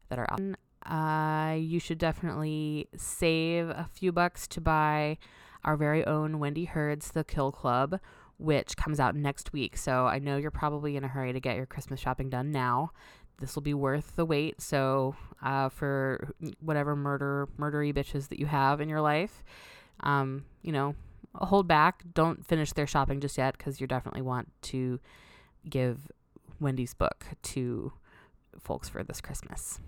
that 0.10 0.20
are 0.20 0.28
out. 0.32 0.42
Uh, 0.86 1.56
you 1.56 1.80
should 1.80 1.98
definitely 1.98 2.88
save 2.96 3.70
a 3.70 3.90
few 3.92 4.12
bucks 4.12 4.48
to 4.48 4.62
buy 4.62 5.18
our 5.64 5.76
very 5.76 6.06
own 6.06 6.40
Wendy 6.40 6.66
Heard's 6.66 7.12
The 7.12 7.24
Kill 7.24 7.52
Club, 7.52 8.00
which 8.38 8.78
comes 8.78 9.00
out 9.00 9.16
next 9.16 9.52
week. 9.52 9.78
So 9.78 10.06
I 10.06 10.20
know 10.20 10.38
you're 10.38 10.52
probably 10.52 10.96
in 10.96 11.04
a 11.04 11.08
hurry 11.08 11.34
to 11.34 11.40
get 11.40 11.56
your 11.56 11.66
Christmas 11.66 12.00
shopping 12.00 12.30
done 12.30 12.52
now 12.52 12.92
this 13.40 13.56
will 13.56 13.62
be 13.62 13.74
worth 13.74 14.16
the 14.16 14.26
wait. 14.26 14.62
So, 14.62 15.16
uh, 15.42 15.70
for 15.70 16.34
whatever 16.60 16.96
murder, 16.96 17.48
murdery 17.60 17.94
bitches 17.94 18.30
that 18.30 18.40
you 18.40 18.46
have 18.46 18.82
in 18.82 18.90
your 18.90 19.02
life, 19.02 19.44
um, 20.02 20.46
you 20.62 20.72
know, 20.72 20.96
hold 21.36 21.68
back. 21.68 22.04
Don't 22.14 22.46
finish 22.46 22.72
their 22.74 22.88
shopping 22.88 23.20
just 23.20 23.38
yet 23.38 23.58
because 23.58 23.82
you 23.82 23.88
definitely 23.88 24.22
want 24.22 24.52
to 24.64 25.00
give 25.70 26.12
Wendy's 26.60 26.94
book 26.94 27.26
to 27.42 27.92
folks 28.60 28.90
for 28.90 29.04
this 29.04 29.22
Christmas. 29.22 29.80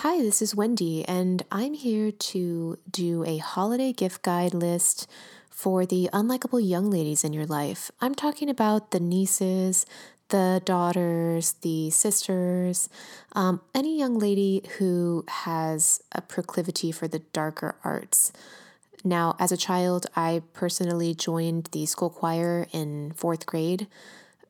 Hi, 0.00 0.22
this 0.22 0.40
is 0.40 0.54
Wendy, 0.54 1.04
and 1.08 1.42
I'm 1.50 1.74
here 1.74 2.12
to 2.12 2.78
do 2.90 3.24
a 3.24 3.38
holiday 3.38 3.92
gift 3.92 4.22
guide 4.22 4.54
list 4.54 5.08
for 5.56 5.86
the 5.86 6.10
unlikable 6.12 6.60
young 6.60 6.90
ladies 6.90 7.24
in 7.24 7.32
your 7.32 7.46
life. 7.46 7.90
I'm 7.98 8.14
talking 8.14 8.50
about 8.50 8.90
the 8.90 9.00
nieces, 9.00 9.86
the 10.28 10.60
daughters, 10.66 11.54
the 11.62 11.88
sisters, 11.88 12.90
um, 13.32 13.62
any 13.74 13.98
young 13.98 14.18
lady 14.18 14.62
who 14.76 15.24
has 15.28 16.02
a 16.12 16.20
proclivity 16.20 16.92
for 16.92 17.08
the 17.08 17.20
darker 17.32 17.74
arts. 17.82 18.34
Now, 19.02 19.34
as 19.38 19.50
a 19.50 19.56
child, 19.56 20.06
I 20.14 20.42
personally 20.52 21.14
joined 21.14 21.70
the 21.72 21.86
school 21.86 22.10
choir 22.10 22.66
in 22.70 23.12
fourth 23.16 23.46
grade 23.46 23.86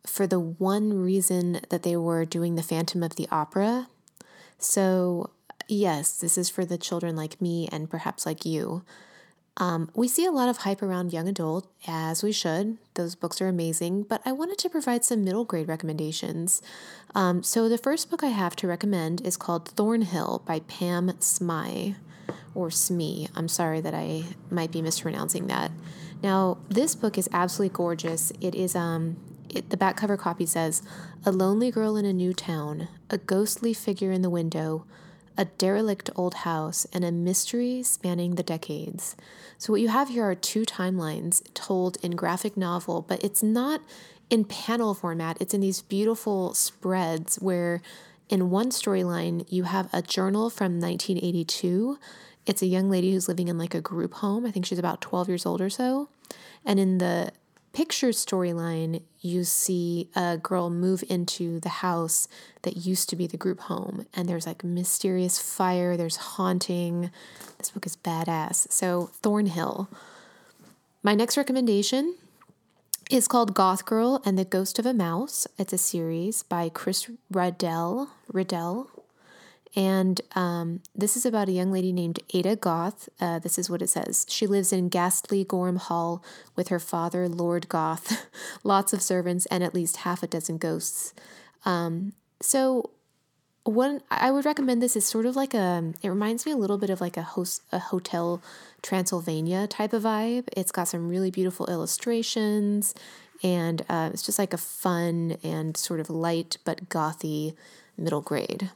for 0.04 0.26
the 0.26 0.40
one 0.40 0.92
reason 0.92 1.60
that 1.68 1.84
they 1.84 1.96
were 1.96 2.24
doing 2.24 2.56
the 2.56 2.64
Phantom 2.64 3.04
of 3.04 3.14
the 3.14 3.28
Opera. 3.30 3.86
So, 4.58 5.30
yes, 5.68 6.18
this 6.18 6.36
is 6.36 6.50
for 6.50 6.64
the 6.64 6.78
children 6.78 7.14
like 7.14 7.40
me 7.40 7.68
and 7.70 7.88
perhaps 7.88 8.26
like 8.26 8.44
you. 8.44 8.82
Um, 9.58 9.90
we 9.94 10.06
see 10.06 10.26
a 10.26 10.30
lot 10.30 10.48
of 10.48 10.58
hype 10.58 10.82
around 10.82 11.12
young 11.12 11.28
adult, 11.28 11.66
as 11.86 12.22
we 12.22 12.30
should. 12.30 12.76
Those 12.94 13.14
books 13.14 13.40
are 13.40 13.48
amazing, 13.48 14.02
but 14.02 14.20
I 14.24 14.32
wanted 14.32 14.58
to 14.58 14.68
provide 14.68 15.04
some 15.04 15.24
middle 15.24 15.44
grade 15.44 15.68
recommendations. 15.68 16.60
Um, 17.14 17.42
so, 17.42 17.68
the 17.68 17.78
first 17.78 18.10
book 18.10 18.22
I 18.22 18.28
have 18.28 18.54
to 18.56 18.68
recommend 18.68 19.22
is 19.22 19.38
called 19.38 19.68
Thornhill 19.68 20.42
by 20.44 20.60
Pam 20.60 21.08
Smye, 21.20 21.96
or 22.54 22.70
Smee. 22.70 23.28
I'm 23.34 23.48
sorry 23.48 23.80
that 23.80 23.94
I 23.94 24.24
might 24.50 24.72
be 24.72 24.82
mispronouncing 24.82 25.46
that. 25.46 25.70
Now, 26.22 26.58
this 26.68 26.94
book 26.94 27.16
is 27.16 27.28
absolutely 27.32 27.74
gorgeous. 27.74 28.32
It 28.40 28.54
is, 28.54 28.74
um, 28.74 29.16
it, 29.48 29.70
the 29.70 29.76
back 29.76 29.96
cover 29.96 30.16
copy 30.16 30.44
says, 30.44 30.82
A 31.24 31.32
lonely 31.32 31.70
girl 31.70 31.96
in 31.96 32.04
a 32.04 32.12
new 32.12 32.34
town, 32.34 32.88
a 33.08 33.18
ghostly 33.18 33.72
figure 33.72 34.12
in 34.12 34.22
the 34.22 34.30
window, 34.30 34.84
a 35.38 35.44
derelict 35.44 36.10
old 36.16 36.34
house, 36.34 36.86
and 36.92 37.04
a 37.04 37.12
mystery 37.12 37.82
spanning 37.82 38.34
the 38.34 38.42
decades. 38.42 39.16
So, 39.58 39.72
what 39.72 39.80
you 39.80 39.88
have 39.88 40.08
here 40.08 40.24
are 40.24 40.34
two 40.34 40.64
timelines 40.64 41.42
told 41.54 41.98
in 42.02 42.12
graphic 42.12 42.56
novel, 42.56 43.04
but 43.06 43.22
it's 43.22 43.42
not 43.42 43.80
in 44.30 44.44
panel 44.44 44.94
format, 44.94 45.36
it's 45.40 45.54
in 45.54 45.60
these 45.60 45.82
beautiful 45.82 46.54
spreads 46.54 47.36
where 47.36 47.80
in 48.28 48.50
one 48.50 48.70
storyline 48.70 49.46
you 49.48 49.64
have 49.64 49.88
a 49.92 50.02
journal 50.02 50.50
from 50.50 50.80
1982. 50.80 51.98
It's 52.44 52.62
a 52.62 52.66
young 52.66 52.90
lady 52.90 53.12
who's 53.12 53.28
living 53.28 53.48
in 53.48 53.58
like 53.58 53.74
a 53.74 53.80
group 53.80 54.14
home. 54.14 54.46
I 54.46 54.50
think 54.50 54.66
she's 54.66 54.78
about 54.78 55.00
12 55.00 55.28
years 55.28 55.46
old 55.46 55.60
or 55.60 55.70
so. 55.70 56.08
And 56.64 56.80
in 56.80 56.98
the 56.98 57.32
picture 57.76 58.08
storyline, 58.08 59.02
you 59.20 59.44
see 59.44 60.08
a 60.16 60.38
girl 60.38 60.70
move 60.70 61.04
into 61.10 61.60
the 61.60 61.68
house 61.68 62.26
that 62.62 62.74
used 62.74 63.06
to 63.10 63.14
be 63.14 63.26
the 63.26 63.36
group 63.36 63.60
home. 63.60 64.06
And 64.14 64.26
there's 64.26 64.46
like 64.46 64.64
mysterious 64.64 65.38
fire, 65.38 65.94
there's 65.94 66.16
haunting. 66.16 67.10
This 67.58 67.68
book 67.68 67.84
is 67.84 67.94
badass. 67.94 68.72
So, 68.72 69.10
Thornhill. 69.20 69.90
My 71.02 71.14
next 71.14 71.36
recommendation 71.36 72.14
is 73.10 73.28
called 73.28 73.52
Goth 73.52 73.84
Girl 73.84 74.22
and 74.24 74.38
the 74.38 74.46
Ghost 74.46 74.78
of 74.78 74.86
a 74.86 74.94
Mouse. 74.94 75.46
It's 75.58 75.74
a 75.74 75.78
series 75.78 76.44
by 76.44 76.70
Chris 76.70 77.10
Riddell. 77.30 78.08
Riddell. 78.32 78.88
And 79.76 80.22
um, 80.34 80.80
this 80.94 81.16
is 81.18 81.26
about 81.26 81.50
a 81.50 81.52
young 81.52 81.70
lady 81.70 81.92
named 81.92 82.20
Ada 82.32 82.56
Goth. 82.56 83.10
Uh, 83.20 83.38
this 83.38 83.58
is 83.58 83.68
what 83.68 83.82
it 83.82 83.90
says. 83.90 84.24
She 84.26 84.46
lives 84.46 84.72
in 84.72 84.88
ghastly 84.88 85.44
Gorm 85.44 85.76
Hall 85.76 86.24
with 86.56 86.68
her 86.68 86.80
father, 86.80 87.28
Lord 87.28 87.68
Goth, 87.68 88.26
lots 88.64 88.94
of 88.94 89.02
servants, 89.02 89.44
and 89.46 89.62
at 89.62 89.74
least 89.74 89.98
half 89.98 90.22
a 90.22 90.26
dozen 90.26 90.56
ghosts. 90.56 91.12
Um, 91.66 92.14
so, 92.40 92.90
one 93.64 94.00
I 94.10 94.30
would 94.30 94.46
recommend 94.46 94.80
this 94.80 94.96
is 94.96 95.04
sort 95.04 95.26
of 95.26 95.36
like 95.36 95.52
a. 95.52 95.92
It 96.02 96.08
reminds 96.08 96.46
me 96.46 96.52
a 96.52 96.56
little 96.56 96.78
bit 96.78 96.88
of 96.88 97.00
like 97.02 97.18
a 97.18 97.22
host 97.22 97.62
a 97.70 97.78
hotel 97.78 98.40
Transylvania 98.80 99.66
type 99.66 99.92
of 99.92 100.04
vibe. 100.04 100.48
It's 100.56 100.72
got 100.72 100.88
some 100.88 101.08
really 101.08 101.30
beautiful 101.30 101.66
illustrations. 101.66 102.94
And 103.42 103.84
uh, 103.90 104.10
it's 104.14 104.22
just 104.22 104.38
like 104.38 104.54
a 104.54 104.58
fun 104.58 105.36
and 105.42 105.76
sort 105.76 106.00
of 106.00 106.08
light 106.08 106.56
but 106.64 106.88
gothy 106.88 107.54
middle 107.98 108.22
grade. 108.22 108.70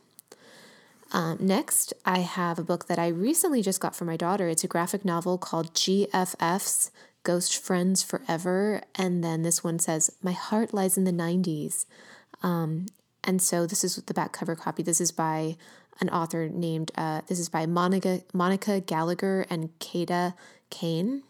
Um, 1.12 1.38
next, 1.40 1.92
I 2.04 2.20
have 2.20 2.58
a 2.58 2.64
book 2.64 2.86
that 2.86 2.98
I 2.98 3.08
recently 3.08 3.62
just 3.62 3.80
got 3.80 3.96
for 3.96 4.04
my 4.04 4.16
daughter. 4.16 4.48
It's 4.48 4.64
a 4.64 4.68
graphic 4.68 5.04
novel 5.04 5.38
called 5.38 5.74
GFF's 5.74 6.90
Ghost 7.24 7.56
Friends 7.58 8.02
Forever. 8.02 8.82
And 8.94 9.22
then 9.24 9.42
this 9.42 9.64
one 9.64 9.78
says, 9.78 10.10
My 10.22 10.32
Heart 10.32 10.72
Lies 10.72 10.96
in 10.96 11.04
the 11.04 11.12
90s. 11.12 11.84
Um, 12.42 12.86
and 13.24 13.42
so 13.42 13.66
this 13.66 13.84
is 13.84 13.96
the 13.96 14.14
back 14.14 14.32
cover 14.32 14.54
copy. 14.54 14.82
This 14.82 15.00
is 15.00 15.12
by 15.12 15.56
an 16.00 16.08
author 16.08 16.48
named, 16.48 16.92
uh, 16.96 17.22
this 17.26 17.38
is 17.38 17.48
by 17.48 17.66
Monica, 17.66 18.22
Monica 18.32 18.80
Gallagher 18.80 19.46
and 19.50 19.70
Kata 19.80 20.34
Kane. 20.70 21.22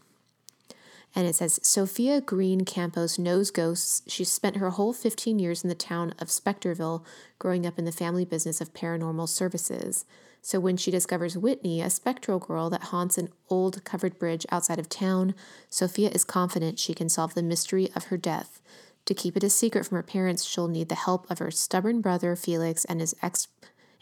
And 1.15 1.27
it 1.27 1.35
says 1.35 1.59
Sophia 1.63 2.21
Green 2.21 2.65
Campos 2.65 3.19
knows 3.19 3.51
ghosts. 3.51 4.03
She 4.07 4.25
spent 4.25 4.57
her 4.57 4.71
whole 4.71 4.93
15 4.93 5.39
years 5.39 5.63
in 5.63 5.69
the 5.69 5.75
town 5.75 6.15
of 6.19 6.29
Specterville, 6.29 7.05
growing 7.39 7.67
up 7.67 7.79
in 7.79 7.85
the 7.85 7.93
family 7.93 8.25
business 8.25 8.61
of 8.61 8.73
paranormal 8.73 9.29
services. 9.29 10.05
So 10.43 10.59
when 10.59 10.77
she 10.77 10.91
discovers 10.91 11.37
Whitney, 11.37 11.83
a 11.83 11.91
spectral 11.91 12.39
girl 12.39 12.71
that 12.71 12.85
haunts 12.85 13.19
an 13.19 13.29
old 13.49 13.85
covered 13.85 14.19
bridge 14.19 14.47
outside 14.51 14.79
of 14.79 14.89
town, 14.89 15.35
Sophia 15.69 16.11
is 16.11 16.25
confident 16.25 16.79
she 16.79 16.95
can 16.95 17.09
solve 17.09 17.35
the 17.35 17.43
mystery 17.43 17.91
of 17.95 18.05
her 18.05 18.17
death. 18.17 18.61
To 19.07 19.15
keep 19.15 19.37
it 19.37 19.45
a 19.45 19.51
secret 19.51 19.87
from 19.87 19.97
her 19.97 20.03
parents, 20.03 20.45
she'll 20.45 20.69
need 20.69 20.89
the 20.89 20.95
help 20.95 21.31
of 21.31 21.41
her 21.41 21.51
stubborn 21.51 22.01
brother 22.01 22.37
Felix 22.37 22.85
and 22.85 23.01
his 23.01 23.15
ex 23.23 23.49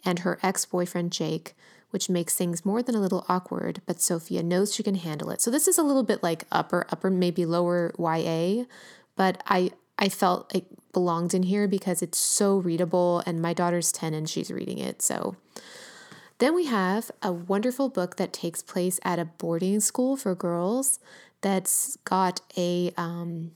and 0.04 0.20
her 0.20 0.38
ex-boyfriend 0.42 1.10
Jake, 1.10 1.56
which 1.90 2.08
makes 2.08 2.34
things 2.34 2.64
more 2.64 2.82
than 2.82 2.94
a 2.94 3.00
little 3.00 3.24
awkward, 3.28 3.80
but 3.86 4.00
Sophia 4.00 4.42
knows 4.42 4.74
she 4.74 4.82
can 4.82 4.96
handle 4.96 5.30
it. 5.30 5.40
So 5.40 5.50
this 5.50 5.66
is 5.66 5.78
a 5.78 5.82
little 5.82 6.02
bit 6.02 6.22
like 6.22 6.44
upper, 6.52 6.86
upper, 6.90 7.10
maybe 7.10 7.46
lower 7.46 7.92
YA, 7.98 8.64
but 9.16 9.42
I 9.46 9.72
I 9.98 10.08
felt 10.08 10.54
it 10.54 10.66
belonged 10.92 11.34
in 11.34 11.42
here 11.44 11.66
because 11.66 12.02
it's 12.02 12.18
so 12.18 12.58
readable 12.58 13.22
and 13.26 13.42
my 13.42 13.52
daughter's 13.52 13.90
10 13.90 14.14
and 14.14 14.28
she's 14.28 14.50
reading 14.50 14.78
it. 14.78 15.02
So 15.02 15.36
then 16.38 16.54
we 16.54 16.66
have 16.66 17.10
a 17.20 17.32
wonderful 17.32 17.88
book 17.88 18.16
that 18.16 18.32
takes 18.32 18.62
place 18.62 19.00
at 19.04 19.18
a 19.18 19.24
boarding 19.24 19.80
school 19.80 20.16
for 20.16 20.34
girls 20.34 21.00
that's 21.40 21.96
got 22.04 22.40
a 22.56 22.92
um, 22.96 23.52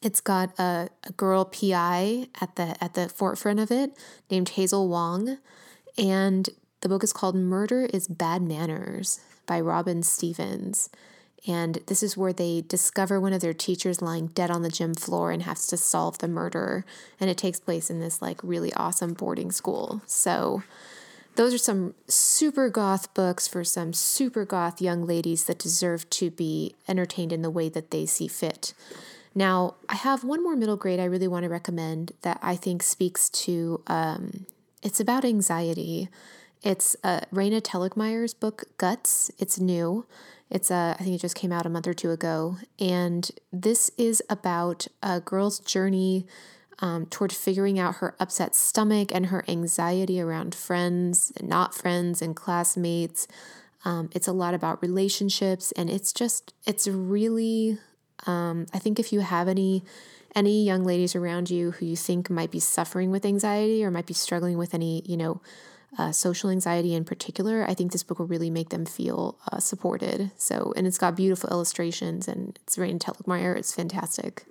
it's 0.00 0.20
got 0.20 0.58
a, 0.58 0.88
a 1.04 1.12
girl 1.12 1.44
PI 1.44 2.28
at 2.40 2.56
the 2.56 2.82
at 2.82 2.94
the 2.94 3.08
forefront 3.08 3.60
of 3.60 3.70
it 3.70 3.96
named 4.30 4.50
Hazel 4.50 4.88
Wong, 4.88 5.38
and 5.96 6.48
the 6.80 6.88
book 6.88 7.02
is 7.02 7.12
called 7.12 7.34
Murder 7.34 7.88
is 7.92 8.08
Bad 8.08 8.42
Manners 8.42 9.20
by 9.46 9.60
Robin 9.60 10.02
Stevens. 10.02 10.90
And 11.46 11.76
this 11.86 12.02
is 12.02 12.16
where 12.16 12.32
they 12.32 12.62
discover 12.66 13.20
one 13.20 13.32
of 13.32 13.40
their 13.40 13.54
teachers 13.54 14.02
lying 14.02 14.28
dead 14.28 14.50
on 14.50 14.62
the 14.62 14.70
gym 14.70 14.94
floor 14.94 15.30
and 15.30 15.44
has 15.44 15.66
to 15.68 15.76
solve 15.76 16.18
the 16.18 16.28
murder. 16.28 16.84
And 17.20 17.30
it 17.30 17.38
takes 17.38 17.60
place 17.60 17.90
in 17.90 18.00
this 18.00 18.20
like 18.20 18.40
really 18.42 18.72
awesome 18.74 19.14
boarding 19.14 19.52
school. 19.52 20.02
So 20.06 20.62
those 21.36 21.54
are 21.54 21.58
some 21.58 21.94
super 22.08 22.68
goth 22.68 23.14
books 23.14 23.46
for 23.46 23.62
some 23.62 23.92
super 23.92 24.44
goth 24.44 24.82
young 24.82 25.06
ladies 25.06 25.44
that 25.44 25.58
deserve 25.58 26.10
to 26.10 26.30
be 26.30 26.74
entertained 26.88 27.32
in 27.32 27.42
the 27.42 27.50
way 27.50 27.68
that 27.68 27.92
they 27.92 28.06
see 28.06 28.26
fit. 28.26 28.74
Now, 29.34 29.76
I 29.88 29.94
have 29.94 30.24
one 30.24 30.42
more 30.42 30.56
middle 30.56 30.76
grade 30.76 30.98
I 30.98 31.04
really 31.04 31.28
want 31.28 31.44
to 31.44 31.48
recommend 31.48 32.12
that 32.22 32.40
I 32.42 32.56
think 32.56 32.82
speaks 32.82 33.28
to, 33.30 33.80
um, 33.86 34.46
it's 34.82 34.98
about 34.98 35.24
anxiety. 35.24 36.08
It's 36.62 36.96
uh, 37.04 37.20
Raina 37.32 37.60
Telgemeier's 37.60 38.34
book, 38.34 38.64
Guts. 38.78 39.30
It's 39.38 39.58
new. 39.60 40.06
It's 40.50 40.70
uh, 40.70 40.96
I 40.98 41.02
think 41.02 41.14
it 41.14 41.20
just 41.20 41.36
came 41.36 41.52
out 41.52 41.66
a 41.66 41.68
month 41.68 41.86
or 41.86 41.94
two 41.94 42.10
ago. 42.10 42.56
And 42.78 43.30
this 43.52 43.90
is 43.96 44.22
about 44.28 44.86
a 45.02 45.20
girl's 45.20 45.58
journey 45.60 46.26
um, 46.80 47.06
toward 47.06 47.32
figuring 47.32 47.78
out 47.78 47.96
her 47.96 48.14
upset 48.20 48.54
stomach 48.54 49.10
and 49.12 49.26
her 49.26 49.44
anxiety 49.48 50.20
around 50.20 50.54
friends, 50.54 51.32
not 51.42 51.74
friends, 51.74 52.22
and 52.22 52.34
classmates. 52.34 53.26
Um, 53.84 54.10
it's 54.12 54.28
a 54.28 54.32
lot 54.32 54.54
about 54.54 54.82
relationships, 54.82 55.72
and 55.72 55.88
it's 55.88 56.12
just, 56.12 56.52
it's 56.66 56.88
really 56.88 57.78
um, 58.26 58.66
I 58.72 58.78
think 58.78 58.98
if 58.98 59.12
you 59.12 59.20
have 59.20 59.48
any 59.48 59.84
any 60.34 60.64
young 60.64 60.84
ladies 60.84 61.16
around 61.16 61.50
you 61.50 61.72
who 61.72 61.86
you 61.86 61.96
think 61.96 62.28
might 62.28 62.50
be 62.50 62.60
suffering 62.60 63.10
with 63.10 63.24
anxiety 63.24 63.82
or 63.82 63.90
might 63.90 64.06
be 64.06 64.14
struggling 64.14 64.58
with 64.58 64.74
any, 64.74 65.02
you 65.06 65.16
know, 65.16 65.40
uh, 65.96 66.12
social 66.12 66.50
anxiety 66.50 66.94
in 66.94 67.04
particular, 67.04 67.64
I 67.66 67.74
think 67.74 67.92
this 67.92 68.02
book 68.02 68.18
will 68.18 68.26
really 68.26 68.50
make 68.50 68.68
them 68.68 68.84
feel 68.84 69.38
uh, 69.50 69.58
supported. 69.58 70.30
So, 70.36 70.72
and 70.76 70.86
it's 70.86 70.98
got 70.98 71.16
beautiful 71.16 71.48
illustrations 71.50 72.28
and 72.28 72.58
it's 72.62 72.76
Raina 72.76 72.98
Telgemeier. 72.98 73.56
It's 73.56 73.74
fantastic. 73.74 74.44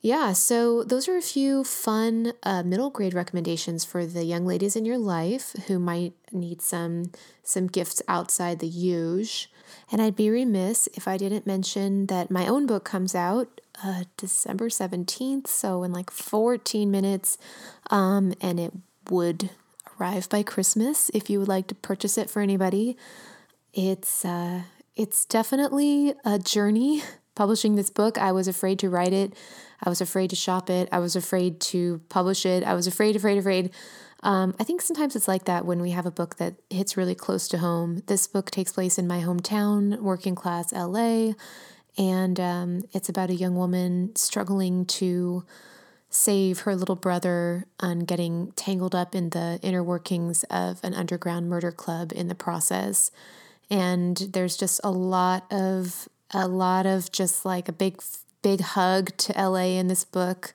Yeah, 0.00 0.32
so 0.34 0.84
those 0.84 1.08
are 1.08 1.16
a 1.16 1.22
few 1.22 1.64
fun 1.64 2.34
uh, 2.42 2.62
middle 2.62 2.90
grade 2.90 3.14
recommendations 3.14 3.86
for 3.86 4.04
the 4.04 4.24
young 4.24 4.44
ladies 4.44 4.76
in 4.76 4.84
your 4.84 4.98
life 4.98 5.54
who 5.66 5.78
might 5.78 6.12
need 6.30 6.60
some 6.60 7.12
some 7.42 7.68
gifts 7.68 8.02
outside 8.06 8.58
the 8.58 8.66
usual. 8.66 9.50
And 9.90 10.02
I'd 10.02 10.16
be 10.16 10.28
remiss 10.28 10.88
if 10.94 11.08
I 11.08 11.16
didn't 11.16 11.46
mention 11.46 12.06
that 12.06 12.30
my 12.30 12.46
own 12.46 12.66
book 12.66 12.84
comes 12.84 13.14
out 13.14 13.62
uh, 13.82 14.04
December 14.16 14.68
17th, 14.68 15.46
so 15.46 15.82
in 15.82 15.92
like 15.92 16.10
14 16.10 16.90
minutes. 16.90 17.38
Um, 17.90 18.34
and 18.42 18.60
it 18.60 18.72
would 19.10 19.50
arrive 19.98 20.28
by 20.28 20.42
Christmas 20.42 21.10
if 21.14 21.28
you 21.30 21.38
would 21.38 21.48
like 21.48 21.66
to 21.68 21.74
purchase 21.74 22.18
it 22.18 22.30
for 22.30 22.40
anybody. 22.42 22.96
It's 23.72 24.24
uh, 24.24 24.62
it's 24.96 25.24
definitely 25.24 26.14
a 26.24 26.38
journey 26.38 27.02
publishing 27.34 27.74
this 27.74 27.90
book. 27.90 28.18
I 28.18 28.32
was 28.32 28.48
afraid 28.48 28.78
to 28.80 28.90
write 28.90 29.12
it. 29.12 29.34
I 29.82 29.88
was 29.88 30.00
afraid 30.00 30.30
to 30.30 30.36
shop 30.36 30.70
it. 30.70 30.88
I 30.92 30.98
was 30.98 31.16
afraid 31.16 31.60
to 31.60 32.00
publish 32.08 32.46
it. 32.46 32.64
I 32.64 32.74
was 32.74 32.86
afraid, 32.86 33.16
afraid, 33.16 33.38
afraid. 33.38 33.70
Um, 34.22 34.54
I 34.58 34.64
think 34.64 34.80
sometimes 34.80 35.14
it's 35.14 35.28
like 35.28 35.44
that 35.44 35.66
when 35.66 35.82
we 35.82 35.90
have 35.90 36.06
a 36.06 36.10
book 36.10 36.36
that 36.36 36.54
hits 36.70 36.96
really 36.96 37.14
close 37.14 37.46
to 37.48 37.58
home. 37.58 38.02
This 38.06 38.26
book 38.26 38.50
takes 38.50 38.72
place 38.72 38.98
in 38.98 39.06
my 39.06 39.20
hometown, 39.20 39.98
working 40.00 40.34
class 40.34 40.72
LA, 40.72 41.32
and 41.98 42.40
um, 42.40 42.82
it's 42.92 43.10
about 43.10 43.28
a 43.28 43.34
young 43.34 43.54
woman 43.56 44.16
struggling 44.16 44.86
to 44.86 45.44
save 46.14 46.60
her 46.60 46.76
little 46.76 46.96
brother 46.96 47.66
and 47.80 48.06
getting 48.06 48.52
tangled 48.52 48.94
up 48.94 49.14
in 49.14 49.30
the 49.30 49.58
inner 49.62 49.82
workings 49.82 50.44
of 50.44 50.80
an 50.82 50.94
underground 50.94 51.48
murder 51.48 51.72
club 51.72 52.12
in 52.14 52.28
the 52.28 52.34
process. 52.34 53.10
And 53.70 54.16
there's 54.16 54.56
just 54.56 54.80
a 54.84 54.90
lot 54.90 55.50
of 55.52 56.08
a 56.30 56.48
lot 56.48 56.86
of 56.86 57.12
just 57.12 57.44
like 57.44 57.68
a 57.68 57.72
big 57.72 58.02
big 58.42 58.60
hug 58.60 59.16
to 59.16 59.32
LA 59.32 59.78
in 59.78 59.88
this 59.88 60.04
book 60.04 60.54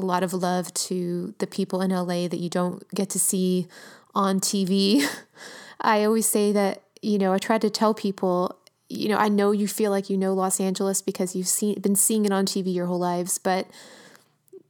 a 0.00 0.04
lot 0.04 0.22
of 0.22 0.32
love 0.32 0.72
to 0.74 1.34
the 1.38 1.46
people 1.46 1.82
in 1.82 1.90
LA 1.90 2.26
that 2.28 2.38
you 2.38 2.48
don't 2.48 2.88
get 2.94 3.10
to 3.10 3.18
see 3.18 3.68
on 4.14 4.40
TV. 4.40 5.06
I 5.80 6.04
always 6.04 6.26
say 6.26 6.52
that, 6.52 6.82
you 7.02 7.18
know, 7.18 7.32
I 7.32 7.38
try 7.38 7.58
to 7.58 7.70
tell 7.70 7.94
people, 7.94 8.58
you 8.88 9.08
know, 9.08 9.16
I 9.16 9.28
know 9.28 9.52
you 9.52 9.68
feel 9.68 9.90
like 9.90 10.10
you 10.10 10.16
know 10.16 10.34
Los 10.34 10.60
Angeles 10.60 11.00
because 11.02 11.36
you've 11.36 11.48
seen 11.48 11.80
been 11.80 11.96
seeing 11.96 12.24
it 12.24 12.32
on 12.32 12.46
TV 12.46 12.74
your 12.74 12.86
whole 12.86 12.98
lives, 12.98 13.38
but 13.38 13.66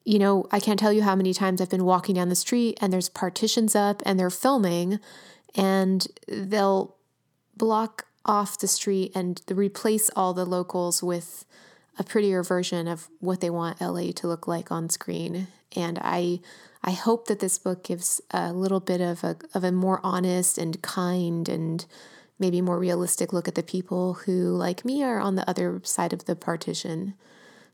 you 0.04 0.18
know, 0.18 0.46
I 0.50 0.60
can't 0.60 0.78
tell 0.78 0.92
you 0.92 1.02
how 1.02 1.14
many 1.14 1.34
times 1.34 1.60
I've 1.60 1.70
been 1.70 1.84
walking 1.84 2.14
down 2.14 2.28
the 2.28 2.34
street 2.34 2.78
and 2.80 2.92
there's 2.92 3.08
partitions 3.08 3.76
up 3.76 4.02
and 4.06 4.18
they're 4.18 4.30
filming 4.30 4.98
and 5.54 6.06
they'll 6.26 6.96
block 7.56 8.06
off 8.24 8.58
the 8.58 8.68
street 8.68 9.12
and 9.14 9.40
replace 9.50 10.10
all 10.16 10.32
the 10.34 10.44
locals 10.44 11.02
with 11.02 11.44
a 11.98 12.04
prettier 12.04 12.42
version 12.42 12.88
of 12.88 13.08
what 13.20 13.40
they 13.40 13.50
want 13.50 13.80
LA 13.80 14.10
to 14.12 14.26
look 14.26 14.46
like 14.46 14.70
on 14.72 14.88
screen. 14.88 15.48
And 15.76 15.98
I 16.02 16.40
I 16.82 16.92
hope 16.92 17.26
that 17.26 17.40
this 17.40 17.58
book 17.58 17.84
gives 17.84 18.22
a 18.30 18.52
little 18.52 18.80
bit 18.80 19.00
of 19.00 19.22
a 19.22 19.36
of 19.54 19.64
a 19.64 19.72
more 19.72 20.00
honest 20.02 20.56
and 20.56 20.80
kind 20.82 21.48
and 21.48 21.84
maybe 22.38 22.62
more 22.62 22.78
realistic 22.78 23.32
look 23.32 23.46
at 23.46 23.54
the 23.54 23.62
people 23.62 24.14
who, 24.14 24.48
like 24.48 24.84
me, 24.84 25.02
are 25.02 25.20
on 25.20 25.34
the 25.34 25.48
other 25.48 25.80
side 25.84 26.14
of 26.14 26.24
the 26.24 26.34
partition. 26.34 27.14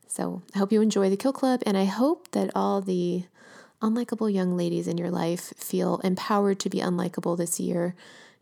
So 0.07 0.41
I 0.55 0.59
hope 0.59 0.71
you 0.71 0.81
enjoy 0.81 1.09
the 1.09 1.17
Kill 1.17 1.33
Club, 1.33 1.61
and 1.65 1.77
I 1.77 1.85
hope 1.85 2.31
that 2.31 2.49
all 2.55 2.81
the 2.81 3.25
unlikable 3.81 4.33
young 4.33 4.57
ladies 4.57 4.87
in 4.87 4.97
your 4.97 5.11
life 5.11 5.53
feel 5.57 5.99
empowered 6.03 6.59
to 6.61 6.69
be 6.69 6.79
unlikable 6.79 7.37
this 7.37 7.59
year, 7.59 7.95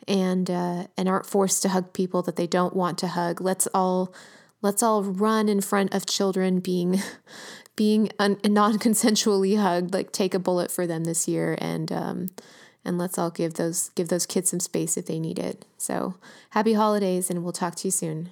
and 0.07 0.49
uh, 0.49 0.87
and 0.97 1.09
aren't 1.09 1.25
forced 1.25 1.61
to 1.63 1.69
hug 1.69 1.93
people 1.93 2.21
that 2.23 2.35
they 2.35 2.47
don't 2.47 2.75
want 2.75 2.97
to 2.99 3.07
hug. 3.07 3.41
Let's 3.41 3.67
all 3.73 4.13
Let's 4.65 4.81
all 4.81 5.03
run 5.03 5.47
in 5.47 5.61
front 5.61 5.93
of 5.93 6.07
children 6.07 6.59
being 6.59 6.99
being 7.75 8.09
un- 8.17 8.39
non-consensually 8.43 9.59
hugged. 9.59 9.93
Like 9.93 10.11
take 10.11 10.33
a 10.33 10.39
bullet 10.39 10.71
for 10.71 10.87
them 10.87 11.03
this 11.03 11.27
year, 11.27 11.55
and 11.59 11.91
um, 11.91 12.29
and 12.83 12.97
let's 12.97 13.19
all 13.19 13.29
give 13.29 13.53
those 13.53 13.89
give 13.89 14.07
those 14.07 14.25
kids 14.25 14.49
some 14.49 14.59
space 14.59 14.97
if 14.97 15.05
they 15.05 15.19
need 15.19 15.37
it. 15.37 15.65
So 15.77 16.15
happy 16.49 16.73
holidays, 16.73 17.29
and 17.29 17.43
we'll 17.43 17.53
talk 17.53 17.75
to 17.75 17.87
you 17.87 17.91
soon. 17.91 18.31